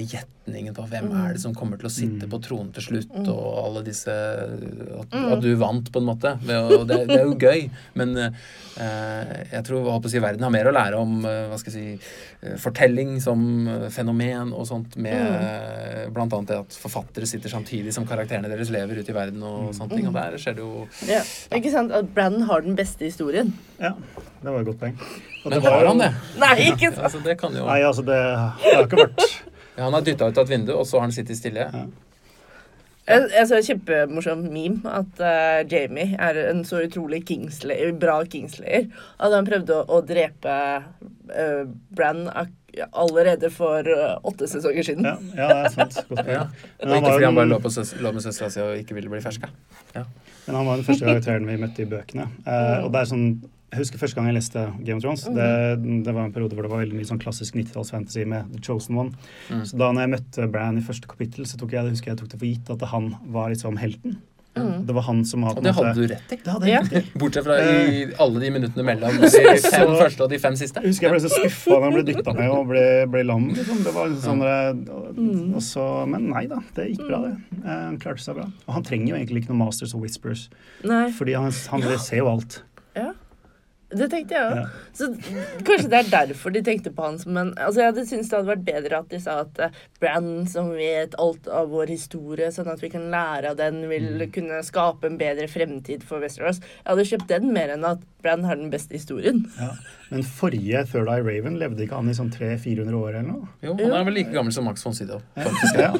gjetningen 0.49 0.75
på 0.75 0.85
hvem 0.89 1.07
mm. 1.09 1.17
er 1.23 1.35
det 1.35 1.41
som 1.41 1.53
kommer 1.55 1.79
til 1.79 1.89
å 1.89 1.91
sitte 1.93 2.25
mm. 2.25 2.31
på 2.31 2.39
tronen 2.43 2.71
til 2.75 2.85
slutt, 2.85 3.13
mm. 3.13 3.27
og 3.31 3.59
alle 3.63 3.83
disse 3.85 4.11
At, 4.11 5.13
mm. 5.13 5.27
at, 5.33 5.43
du 5.43 5.53
vant, 5.59 5.91
på 5.91 6.01
en 6.01 6.07
måte. 6.07 6.33
Og 6.39 6.85
det, 6.89 7.05
det 7.09 7.19
er 7.19 7.25
jo 7.25 7.37
gøy, 7.37 7.69
men 7.99 8.15
uh, 8.17 9.33
jeg 9.51 9.63
tror 9.67 9.79
jeg 9.85 10.09
å 10.09 10.11
si, 10.11 10.21
verden 10.23 10.45
har 10.45 10.53
mer 10.53 10.69
å 10.69 10.75
lære 10.75 10.99
om 10.99 11.19
uh, 11.25 11.47
hva 11.51 11.59
skal 11.59 11.73
jeg 11.75 11.99
si, 11.99 12.11
eh, 12.43 12.55
fortelling 12.59 13.17
som 13.23 13.41
fenomen 13.93 14.53
og 14.55 14.67
sånt, 14.69 14.97
med 15.01 15.19
mm. 15.19 16.13
blant 16.15 16.33
annet 16.35 16.53
det 16.53 16.59
at 16.63 16.77
forfattere 16.81 17.27
sitter 17.29 17.51
samtidig 17.51 17.93
som 17.95 18.07
karakterene 18.09 18.51
deres 18.51 18.71
lever 18.73 19.01
ute 19.01 19.13
i 19.13 19.17
verden 19.17 19.43
og 19.45 19.73
sånne 19.77 19.97
ting. 19.99 20.09
Og 20.09 20.15
der 20.15 20.37
skjer 20.41 20.57
det 20.57 20.65
jo 20.65 20.85
ja. 21.09 21.21
Ikke 21.55 21.73
sant 21.73 21.93
at 21.95 22.09
Brandon 22.15 22.47
har 22.49 22.63
den 22.65 22.77
beste 22.79 23.07
historien. 23.07 23.53
Ja, 23.79 23.93
det 24.43 24.53
var 24.53 24.61
et 24.61 24.71
godt 24.71 24.81
poeng. 24.81 24.97
Men 25.45 25.63
var 25.63 25.85
han 25.87 26.01
det? 26.01 26.09
Nei, 26.39 26.55
ikke 26.69 26.91
sant. 26.91 27.03
Altså, 27.09 27.21
det 27.25 27.39
kan 27.39 27.55
jo 27.55 27.63
Nei, 27.65 27.79
altså, 27.87 28.03
det 28.05 28.17
har 28.19 28.83
ikke 28.85 29.05
vært 29.05 29.48
ja, 29.79 29.87
Han 29.87 29.95
har 29.95 30.03
dytta 30.03 30.27
ut 30.27 30.37
av 30.37 30.43
et 30.43 30.51
vindu, 30.51 30.75
og 30.75 30.85
så 30.87 30.99
har 30.99 31.07
han 31.07 31.15
sittet 31.15 31.39
stille. 31.39 31.69
Ja. 31.71 31.87
Jeg, 33.09 33.25
jeg 33.33 33.47
så 33.49 33.57
en 33.57 33.65
kjempemorsom 33.65 34.41
meme 34.53 34.91
at 34.93 35.21
uh, 35.23 35.63
Jamie 35.71 36.13
er 36.19 36.37
en 36.43 36.61
så 36.67 36.83
utrolig 36.85 37.23
Kingsley, 37.25 37.89
bra 37.97 38.19
Kingslayer 38.29 38.85
at 39.17 39.33
han 39.33 39.47
prøvde 39.47 39.79
å, 39.79 39.97
å 39.97 40.01
drepe 40.05 40.57
uh, 40.83 41.63
Brann 41.95 42.27
allerede 42.93 43.49
for 43.49 43.87
uh, 43.87 44.19
åtte 44.29 44.45
sesonger 44.51 44.85
siden. 44.85 45.07
Ja, 45.09 45.15
ja 45.39 45.47
det 45.49 45.61
er 45.63 45.73
sant. 45.73 46.01
Ja. 46.19 46.43
ikke 46.85 47.15
fordi 47.15 47.25
han 47.25 47.39
bare 47.39 47.49
lå, 47.49 47.61
på 47.63 47.71
søs, 47.73 47.95
lå 47.97 48.13
med 48.13 48.25
søstera 48.27 48.51
si 48.53 48.61
og 48.61 48.75
ikke 48.77 48.99
ville 48.99 49.09
bli 49.09 49.23
ferska. 49.25 49.49
Ja. 49.95 50.05
Men 50.45 50.59
han 50.59 50.69
var 50.69 50.77
den 50.77 50.85
første 50.85 51.09
karakteren 51.09 51.49
vi 51.49 51.57
møtte 51.61 51.85
i 51.85 51.89
bøkene. 51.89 52.29
Uh, 52.45 52.83
og 52.83 52.93
det 52.93 53.01
er 53.01 53.09
sånn 53.09 53.25
jeg 53.69 53.83
husker 53.83 54.01
første 54.01 54.17
gang 54.17 54.29
jeg 54.31 54.37
leste 54.39 54.63
Game 54.81 54.97
of 54.97 55.03
Thrones. 55.05 55.25
Mm 55.29 55.35
det, 55.39 56.03
det, 56.05 56.13
var 56.15 56.25
en 56.25 56.33
periode 56.33 56.57
hvor 56.57 56.65
det 56.65 56.71
var 56.71 56.81
veldig 56.81 56.97
mye 56.97 57.07
sånn 57.07 57.21
klassisk 57.21 57.55
90-talls-fantasy 57.55 58.25
med 58.29 58.49
The 58.55 58.63
Chosen 58.65 58.97
One. 58.97 59.29
Mm. 59.49 59.61
Så 59.69 59.77
da 59.79 59.91
når 59.93 60.05
jeg 60.07 60.13
møtte 60.15 60.49
Bran 60.51 60.81
i 60.81 60.85
første 60.85 61.09
kapittel, 61.11 61.45
så 61.47 61.59
tok 61.61 61.77
jeg 61.77 61.85
det 61.85 61.93
husker 61.93 62.13
jeg 62.13 62.21
tok 62.23 62.33
det 62.33 62.41
for 62.41 62.49
gitt 62.49 62.73
at 62.73 62.89
han 62.93 63.13
var 63.29 63.53
liksom 63.53 63.77
helten. 63.79 64.17
Mm. 64.57 64.85
Det 64.87 64.93
var 64.93 65.01
han 65.01 65.25
som 65.25 65.43
hadde 65.45 65.61
Og 65.61 65.63
det 65.63 65.73
hadde 65.77 65.93
du 65.95 66.07
rett 66.09 66.31
i. 66.33 66.37
Det 66.43 66.51
hadde 66.51 66.67
jeg 66.67 66.73
Ja. 66.73 66.81
rett 66.81 67.05
i. 67.05 67.19
Bortsett 67.21 67.45
fra 67.45 67.57
i 67.61 67.99
alle 68.25 68.39
de 68.41 68.49
minuttene 68.51 68.85
mellom 68.87 69.19
de 69.21 69.29
fem 69.29 69.93
første 69.93 70.25
og 70.25 70.29
de 70.33 70.39
fem 70.41 70.55
siste. 70.59 70.81
Jeg 70.83 70.93
husker 70.93 71.07
jeg 71.07 71.13
ble 71.15 71.21
så 71.23 71.31
skuffa 71.35 71.77
da 71.77 71.85
han 71.85 71.95
ble 71.95 72.03
dytta 72.09 72.33
ned 72.35 72.55
og 72.55 72.65
ble, 72.71 72.85
ble 73.13 73.23
lam. 73.29 73.47
Liksom. 73.53 73.83
Det 73.85 73.93
var 73.95 74.15
sånn 74.25 74.43
der, 74.43 74.73
og, 74.97 75.21
og 75.53 75.63
så, 75.63 75.85
Men 76.09 76.29
nei 76.33 76.45
da, 76.51 76.59
det 76.75 76.89
gikk 76.91 77.05
bra, 77.05 77.21
det. 77.27 77.35
Eh, 77.61 77.69
Han 77.69 77.99
klarte 78.01 78.25
seg 78.25 78.39
bra. 78.41 78.49
Og 78.65 78.73
han 78.79 78.87
trenger 78.89 79.13
jo 79.13 79.19
egentlig 79.21 79.43
ikke 79.43 79.53
noen 79.53 79.63
Masters 79.67 79.95
og 79.95 80.03
Whispers, 80.03 80.47
Nei, 80.87 81.05
fordi 81.15 81.37
han, 81.37 81.53
han 81.71 81.87
ser 82.01 82.23
jo 82.23 82.31
alt. 82.33 82.63
Det 83.89 84.05
tenkte 84.11 84.35
jeg 84.35 84.45
òg. 84.45 84.57
Ja. 84.59 84.65
Så 84.93 85.07
kanskje 85.65 85.89
det 85.89 85.99
er 85.99 86.09
derfor 86.11 86.53
de 86.53 86.61
tenkte 86.65 86.91
på 86.93 87.07
han 87.07 87.17
som 87.17 87.37
en 87.41 87.51
Altså, 87.57 87.81
jeg 87.81 87.89
hadde 87.89 88.05
syntes 88.05 88.29
det 88.29 88.37
hadde 88.37 88.51
vært 88.51 88.67
bedre 88.67 88.99
at 89.01 89.09
de 89.09 89.21
sa 89.23 89.37
at 89.41 89.61
uh, 89.63 89.79
Brann, 90.01 90.29
som 90.51 90.69
vet 90.77 91.15
alt 91.21 91.49
av 91.49 91.71
vår 91.73 91.89
historie, 91.95 92.51
sånn 92.53 92.69
at 92.69 92.83
vi 92.83 92.91
kan 92.93 93.07
lære 93.09 93.53
av 93.53 93.57
den, 93.57 93.81
vil 93.89 94.27
kunne 94.35 94.61
skape 94.67 95.09
en 95.09 95.17
bedre 95.19 95.49
fremtid 95.49 96.05
for 96.05 96.21
Westeros. 96.21 96.61
Jeg 96.61 96.89
hadde 96.91 97.07
kjøpt 97.13 97.33
den 97.33 97.49
mer 97.55 97.73
enn 97.73 97.87
at 97.89 98.05
Brann 98.21 98.43
har 98.43 98.55
den 98.59 98.69
beste 98.69 98.93
historien. 98.97 99.45
Ja. 99.59 99.69
Men 100.09 100.23
forrige 100.25 100.81
Third 100.89 101.07
Eye 101.07 101.21
Raven 101.23 101.55
levde 101.61 101.83
ikke 101.85 101.95
han 101.99 102.09
i 102.09 102.15
sånn 102.17 102.31
300-400 102.33 102.95
år 102.97 103.09
eller 103.19 103.27
noe? 103.29 103.47
Jo, 103.63 103.75
han 103.77 103.93
er 103.99 104.03
vel 104.07 104.15
like 104.17 104.33
gammel 104.33 104.51
som 104.51 104.65
Max 104.65 104.83
von 104.83 104.95
Sydow. 104.97 105.21
Ja. 105.37 105.91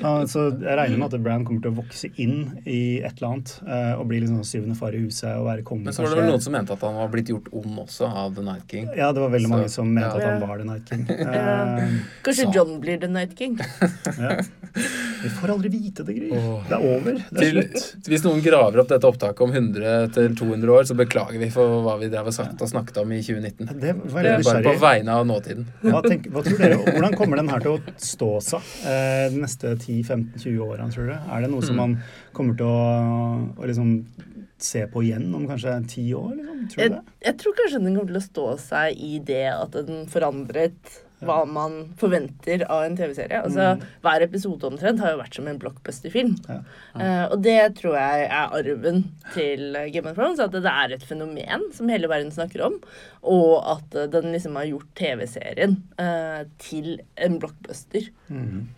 Ja, 0.00 0.12
så 0.30 0.44
jeg 0.62 0.76
regner 0.78 1.00
med 1.02 1.08
at 1.14 1.22
Bran 1.24 1.44
kommer 1.44 1.60
til 1.64 1.72
å 1.72 1.76
vokse 1.80 2.08
inn 2.22 2.36
i 2.64 3.00
et 3.02 3.18
eller 3.18 3.28
annet 3.32 3.52
eh, 3.66 3.92
og 3.98 4.06
bli 4.12 4.20
liksom 4.22 4.44
syvende 4.46 4.76
far 4.78 4.94
i 4.96 5.02
huset 5.02 5.32
og 5.34 5.48
være 5.50 5.64
konge. 5.66 5.88
Men 5.88 5.96
så 5.96 6.04
var 6.06 6.14
det 6.14 6.20
vel 6.22 6.30
noen 6.30 6.44
som 6.46 6.54
mente 6.56 6.76
at 6.76 6.86
han 6.86 6.96
var 7.00 7.10
blitt 7.12 7.32
gjort 7.34 7.50
ond 7.52 7.82
også 7.84 8.08
av 8.08 8.36
The 8.38 8.46
Night 8.46 8.66
King. 8.70 8.88
Ja, 8.96 9.10
det 9.12 9.24
var 9.26 9.34
veldig 9.34 9.50
Så- 9.50 9.54
mange 9.56 9.68
som 9.74 9.92
mente 9.92 10.14
at 10.22 10.28
han 10.30 10.40
var 10.46 10.62
The 10.62 10.68
Night 10.70 10.88
King. 10.94 11.04
Ja. 11.10 11.32
Eh, 11.82 11.98
Kanskje 12.24 12.46
Så- 12.46 12.54
John 12.56 12.78
blir 12.80 13.00
The 13.02 13.10
Night 13.10 13.36
King. 13.38 13.58
ja. 14.18 14.36
Vi 15.22 15.28
får 15.28 15.50
aldri 15.52 15.68
vite 15.68 16.02
det, 16.06 16.14
Gry. 16.16 16.28
Det 16.30 16.72
er 16.78 16.80
over. 16.86 17.18
Det 17.30 17.42
er 17.42 17.42
Til, 17.42 17.58
slutt. 17.62 18.06
hvis 18.08 18.24
noen 18.24 18.40
graver 18.42 18.80
opp 18.80 18.88
dette 18.90 19.06
opptaket 19.06 19.42
om 19.44 19.52
100-200 19.52 20.72
år, 20.78 20.86
så 20.88 20.96
beklager 20.98 21.38
vi 21.41 21.41
for 21.50 21.82
hva 21.84 21.96
vi 22.00 22.08
drev 22.12 22.28
og 22.30 22.34
sagt 22.36 22.60
og 22.62 22.68
snakket 22.70 23.00
om 23.02 23.12
i 23.12 23.20
2019. 23.24 23.70
Det 23.82 23.92
var 24.12 24.22
Det 24.28 24.34
bare 24.46 24.62
på 24.66 24.74
vegne 24.82 25.16
av 25.18 25.26
nåtiden. 25.26 25.66
Hva, 25.82 26.02
tenk, 26.06 26.28
hva 26.30 26.42
tror 26.46 26.58
dere, 26.62 26.78
Hvordan 26.86 27.16
kommer 27.18 27.40
den 27.40 27.50
her 27.50 27.64
til 27.64 27.74
å 27.78 27.94
stå 27.98 28.30
seg 28.46 28.72
eh, 28.86 29.26
de 29.34 29.40
neste 29.42 29.74
10-15-20 29.78 30.58
årene, 30.62 30.90
tror 30.94 31.08
dere? 31.10 31.20
Er 31.34 31.46
det 31.46 31.50
noe 31.54 31.66
som 31.66 31.80
man 31.82 31.96
kommer 32.36 32.58
til 32.60 32.68
å, 32.68 32.82
å 33.58 33.70
liksom 33.70 33.94
se 34.62 34.84
på 34.86 35.02
igjen 35.02 35.26
om 35.34 35.48
kanskje 35.50 35.76
ti 35.90 36.04
år? 36.14 36.36
Liksom? 36.38 36.60
Tror 36.70 36.84
Jeg, 36.84 36.92
det? 36.94 37.16
jeg 37.26 37.38
tror 37.42 37.56
kanskje 37.62 37.80
den 37.82 37.96
kommer 37.96 38.12
til 38.12 38.20
å 38.20 38.26
stå 38.28 38.46
seg 38.62 39.00
i 39.02 39.16
det 39.32 39.46
at 39.50 39.80
den 39.88 40.04
forandret 40.12 41.00
hva 41.26 41.38
man 41.48 41.76
forventer 42.00 42.64
av 42.66 42.84
en 42.86 42.96
TV-serie. 42.98 43.42
Altså, 43.46 43.88
Hver 44.04 44.24
episode 44.26 44.68
omtrent 44.68 45.02
har 45.02 45.14
jo 45.14 45.20
vært 45.20 45.38
som 45.38 45.48
en 45.50 45.60
blockbuster-film. 45.62 46.34
Ja. 46.48 46.58
Eh, 46.98 47.24
og 47.28 47.42
det 47.46 47.58
tror 47.78 47.96
jeg 47.98 48.26
er 48.26 48.56
arven 48.58 49.02
til 49.36 49.78
Game 49.94 50.10
of 50.10 50.18
Thrones. 50.18 50.42
At 50.42 50.54
det 50.54 50.64
er 50.68 50.96
et 50.96 51.06
fenomen 51.06 51.68
som 51.76 51.92
hele 51.92 52.10
verden 52.10 52.32
snakker 52.34 52.64
om. 52.68 52.78
Og 53.22 53.56
at 53.76 53.98
eh, 53.98 54.10
den 54.12 54.32
liksom 54.34 54.58
har 54.58 54.70
gjort 54.70 54.90
TV-serien 54.98 55.78
uh, 56.00 56.42
til 56.62 56.96
en 57.16 57.38
blockbuster. 57.42 58.10
Mm. 58.28 58.68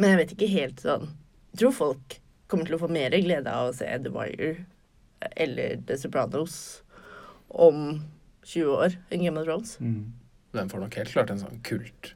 Men 0.00 0.14
jeg 0.14 0.20
vet 0.22 0.32
ikke 0.34 0.48
helt 0.50 0.80
sånn 0.82 1.04
Jeg 1.52 1.60
tror 1.60 1.74
folk 1.76 2.14
kommer 2.50 2.66
til 2.66 2.74
å 2.74 2.80
få 2.80 2.88
mer 2.90 3.14
glede 3.22 3.52
av 3.52 3.68
å 3.68 3.74
se 3.76 3.86
The 4.02 4.10
Wire 4.12 4.54
eller 5.38 5.76
The 5.86 5.98
Sopranos 6.00 6.56
om 7.52 8.00
20 8.48 8.72
år 8.74 8.96
enn 9.12 9.22
Game 9.24 9.38
of 9.38 9.46
Thrones. 9.46 9.76
Mhm. 9.80 10.21
Den 10.52 10.68
får 10.68 10.84
nok 10.84 10.98
helt 11.00 11.14
klart 11.14 11.30
en 11.32 11.40
sånn 11.40 11.62
kult 11.66 12.14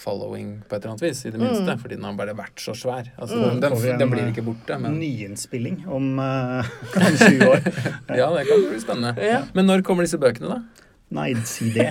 following 0.00 0.60
på 0.68 0.76
et 0.76 0.82
eller 0.84 0.94
annet 0.94 1.02
vis, 1.04 1.24
i 1.26 1.30
det 1.34 1.40
minste. 1.40 1.66
Mm. 1.68 1.80
Fordi 1.82 1.98
den 1.98 2.06
har 2.08 2.16
bare 2.18 2.34
vært 2.38 2.62
så 2.62 2.74
svær. 2.76 3.10
Altså, 3.18 3.36
Mm. 3.36 3.60
den, 3.60 3.76
den, 3.76 3.98
den 3.98 4.10
blir 4.10 4.24
eh, 4.24 4.32
ikke 4.32 4.44
borte, 4.46 4.78
men 4.80 4.98
Nyinnspilling 5.00 5.84
om, 5.86 6.18
uh, 6.18 6.64
om 6.96 7.16
20 7.20 7.48
år. 7.48 7.60
ja, 8.20 8.30
det 8.36 8.46
kan 8.48 8.64
bli 8.68 8.80
spennende. 8.80 9.14
Ja. 9.24 9.42
Men 9.54 9.66
når 9.68 9.84
kommer 9.86 10.06
disse 10.06 10.20
bøkene, 10.20 10.56
da? 10.56 10.86
Nei, 11.10 11.32
si 11.42 11.72
det. 11.74 11.88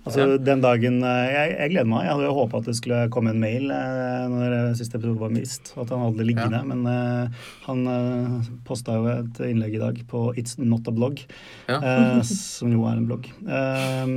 Altså, 0.00 0.38
den 0.40 0.62
dagen 0.64 1.02
eh, 1.04 1.26
Jeg, 1.28 1.50
jeg 1.58 1.70
gleder 1.74 1.88
meg. 1.90 2.06
Jeg 2.06 2.14
hadde 2.14 2.24
jo 2.24 2.36
håpa 2.38 2.60
at 2.62 2.68
det 2.70 2.74
skulle 2.78 3.00
komme 3.12 3.34
en 3.34 3.42
mail 3.42 3.66
eh, 3.74 4.22
når 4.32 4.54
eh, 4.56 4.70
siste 4.78 4.96
episode 4.96 5.20
var 5.20 5.34
mist, 5.34 5.72
og 5.76 5.82
at 5.84 5.92
han 5.92 6.04
hadde 6.06 6.22
det 6.22 6.26
liggende. 6.30 6.60
Ja. 6.62 6.68
Men 6.70 6.86
eh, 6.88 7.42
han 7.66 7.82
eh, 7.92 8.48
posta 8.64 8.96
jo 8.96 9.10
et 9.12 9.42
innlegg 9.44 9.76
i 9.76 9.82
dag 9.82 10.00
på 10.08 10.22
It's 10.40 10.56
Not 10.56 10.88
a 10.88 10.94
Blog, 10.96 11.20
Ja. 11.68 11.76
eh, 11.82 12.22
som 12.30 12.72
jo 12.72 12.86
er 12.88 12.96
en 12.96 13.06
blogg, 13.10 13.28
eh, 13.44 14.08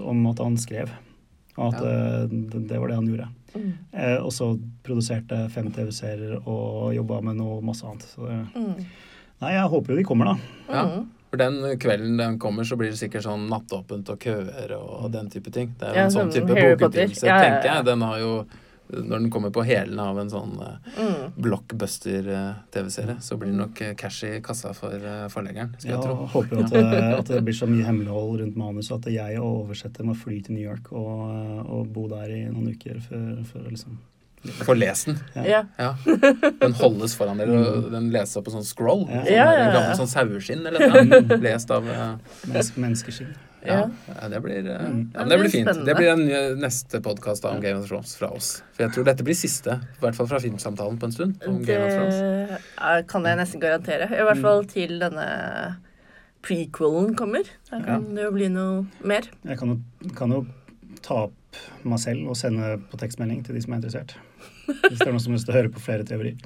om 0.00 0.26
at 0.32 0.40
han 0.46 0.56
skrev. 0.60 0.88
Og 1.58 1.74
at 1.74 1.82
Ja. 1.84 2.26
det, 2.32 2.64
det 2.72 2.80
var 2.80 2.88
det 2.88 2.96
han 3.02 3.08
gjorde. 3.12 3.28
Mm. 3.50 3.70
Eh, 3.92 4.16
og 4.22 4.30
så 4.32 4.52
produserte 4.86 5.42
fem 5.52 5.68
TV-serier 5.74 6.38
og 6.46 6.94
jobba 6.96 7.20
med 7.26 7.36
noe 7.42 7.60
masse 7.66 7.84
annet. 7.84 8.06
Så 8.14 8.24
Mm. 8.56 8.76
nei, 9.42 9.52
jeg 9.58 9.68
håper 9.76 9.92
jo 9.92 9.96
de 10.00 10.04
kommer, 10.08 10.24
da. 10.32 10.36
Ja. 10.72 11.04
For 11.30 11.36
den 11.38 11.60
kvelden 11.78 12.16
den 12.18 12.38
kommer, 12.42 12.64
så 12.66 12.76
blir 12.76 12.90
det 12.90 12.98
sikkert 12.98 13.22
sånn 13.22 13.44
nattåpent 13.48 14.08
og 14.10 14.18
køer 14.18 14.72
og 14.76 15.12
den 15.14 15.28
type 15.30 15.50
ting. 15.54 15.74
Det 15.78 15.86
er 15.86 15.94
jo 15.94 15.96
Ja, 16.00 16.04
en 16.04 16.10
sånn 16.10 16.32
sånn 16.32 16.48
type 16.48 16.56
bokutgivelse, 16.58 17.26
Ja, 17.26 17.36
ja, 17.36 17.42
ja. 17.42 17.44
tenker 17.60 17.74
jeg. 17.76 17.84
Den 17.86 18.00
har 18.02 18.18
jo 18.18 18.46
Når 18.90 19.20
den 19.20 19.30
kommer 19.30 19.50
på 19.54 19.62
hælene 19.62 20.00
av 20.02 20.18
en 20.18 20.28
sånn 20.28 20.56
eh, 20.60 20.98
Mm. 20.98 21.32
blockbuster-TV-serie, 21.38 23.16
så 23.22 23.36
blir 23.38 23.52
det 23.52 23.58
nok 23.60 23.80
eh, 23.82 23.94
cash 23.94 24.24
i 24.24 24.40
kassa 24.42 24.72
for 24.74 24.90
eh, 24.94 25.28
forleggeren, 25.30 25.74
skal 25.78 25.90
Ja, 25.92 25.96
jeg 25.96 26.04
tro. 26.08 26.26
håper 26.26 26.56
jo 26.56 26.64
at, 26.64 26.70
det- 26.72 27.18
at 27.20 27.24
det 27.26 27.44
blir 27.44 27.54
så 27.54 27.68
mye 27.70 27.84
hemmelighold 27.86 28.40
rundt 28.40 28.56
manuset 28.56 28.96
at 29.06 29.12
jeg 29.12 29.38
og 29.40 29.68
oversetter 29.68 30.02
må 30.04 30.16
fly 30.16 30.40
til 30.42 30.54
New 30.56 30.64
York 30.64 30.90
og, 30.92 31.70
og 31.70 31.92
bo 31.92 32.08
der 32.08 32.30
i 32.34 32.44
noen 32.50 32.72
uker 32.74 32.98
før, 33.00 33.44
før 33.44 33.70
liksom 33.70 33.98
Få 34.64 34.72
lest 34.74 35.06
den. 35.10 35.18
Ja. 35.44 35.64
Ja. 35.76 35.90
Den 36.60 36.72
holdes 36.78 37.12
foran 37.18 37.36
dere, 37.42 37.58
og 37.60 37.90
den 37.92 38.06
leses 38.14 38.38
opp 38.40 38.46
på 38.46 38.54
sånn 38.54 38.64
scroll. 38.64 39.02
Ja. 39.10 39.20
Sånn 39.20 39.34
Ja, 39.34 39.44
ja, 39.52 39.58
ja. 39.66 39.70
gammel 39.74 39.98
sånn 39.98 40.08
saueskinn 40.08 40.62
eller 40.66 40.80
noe. 40.88 41.38
Lest 41.44 41.70
av 41.76 41.84
eh, 41.92 42.14
menneske, 42.48 42.80
menneskeskinn. 42.80 43.34
Ja, 43.60 43.74
Ja. 43.74 43.82
ja 44.22 44.28
det 44.32 44.40
blir, 44.40 44.64
eh, 44.64 44.78
Mm. 44.88 45.10
ja, 45.12 45.18
men 45.20 45.28
det 45.28 45.38
blir 45.42 45.50
fint. 45.52 45.68
spennende. 45.68 45.84
Det 45.90 45.96
blir 45.98 46.16
den 46.16 46.58
neste 46.62 47.00
podkast 47.04 47.44
om 47.44 47.60
Game 47.60 47.82
of 47.82 47.88
Thrones 47.90 48.14
fra 48.16 48.30
oss. 48.32 48.62
For 48.72 48.84
jeg 48.86 48.92
tror 48.96 49.04
dette 49.10 49.22
blir 49.28 49.36
siste, 49.36 49.76
i 49.76 50.00
hvert 50.00 50.16
fall 50.16 50.26
fra 50.32 50.40
filmsamtalen 50.40 50.96
på 50.98 51.04
en 51.10 51.12
stund, 51.12 51.36
om 51.46 51.60
Game 51.62 51.84
of 51.84 51.92
Thrones. 51.92 52.22
Det 52.80 53.06
kan 53.12 53.28
jeg 53.28 53.36
nesten 53.42 53.60
garantere. 53.60 54.08
I 54.08 54.24
hvert 54.24 54.40
fall 54.40 54.64
til 54.64 54.96
denne 55.04 55.28
prequelen 56.42 57.12
kommer. 57.18 57.44
Da 57.70 57.82
kan 57.84 58.14
det 58.16 58.24
jo 58.24 58.32
bli 58.32 58.48
noe 58.48 58.86
mer. 59.04 59.28
Jeg 59.44 59.58
kan 59.60 59.68
jo, 59.74 60.08
kan 60.16 60.32
jo 60.32 60.46
ta 61.04 61.26
opp 61.26 61.60
meg 61.84 61.98
selv 62.00 62.28
og 62.30 62.36
sende 62.38 62.78
på 62.90 62.96
tekstmelding 63.00 63.44
til 63.44 63.54
de 63.58 63.60
som 63.64 63.74
er 63.74 63.82
interessert. 63.82 64.14
Hvis 64.86 64.98
det 65.00 65.06
er 65.06 65.12
noen 65.12 65.22
som 65.22 65.32
har 65.32 65.38
lyst 65.38 65.48
til 65.48 65.54
å 65.54 65.58
høre 65.58 65.72
på 65.74 65.82
flere 65.84 66.06
teorier. 66.08 66.36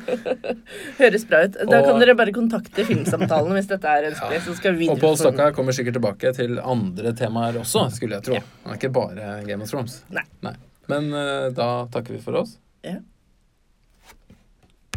Høres 1.00 1.24
bra 1.28 1.42
ut. 1.46 1.58
Da 1.60 1.80
Og- 1.80 1.86
kan 1.88 2.00
dere 2.02 2.14
bare 2.18 2.34
kontakte 2.36 2.84
Filmsamtalen 2.88 3.52
hvis 3.58 3.68
dette 3.70 3.88
er 3.88 4.08
ønskelig. 4.10 4.40
Så 4.46 4.56
skal 4.58 4.76
vi 4.78 4.88
Og 4.92 5.00
Pål. 5.00 5.16
Stokka 5.20 5.50
kommer 5.56 5.76
sikkert 5.76 5.98
tilbake 5.98 6.32
til 6.36 6.58
andre 6.60 7.12
temaer 7.16 7.60
også, 7.60 7.86
skulle 7.94 8.18
jeg 8.18 8.28
tro. 8.30 8.34
Ja. 8.40 8.42
Han 8.64 8.74
er 8.74 8.80
ikke 8.80 8.92
bare 8.94 9.30
Game 9.46 9.62
of 9.62 9.70
Thrones. 9.72 10.00
Nei. 10.10 10.54
Men 10.90 11.12
uh, 11.14 11.50
da 11.54 11.86
takker 11.92 12.16
vi 12.16 12.20
for 12.24 12.40
oss. 12.42 12.56
Ja. 12.86 12.98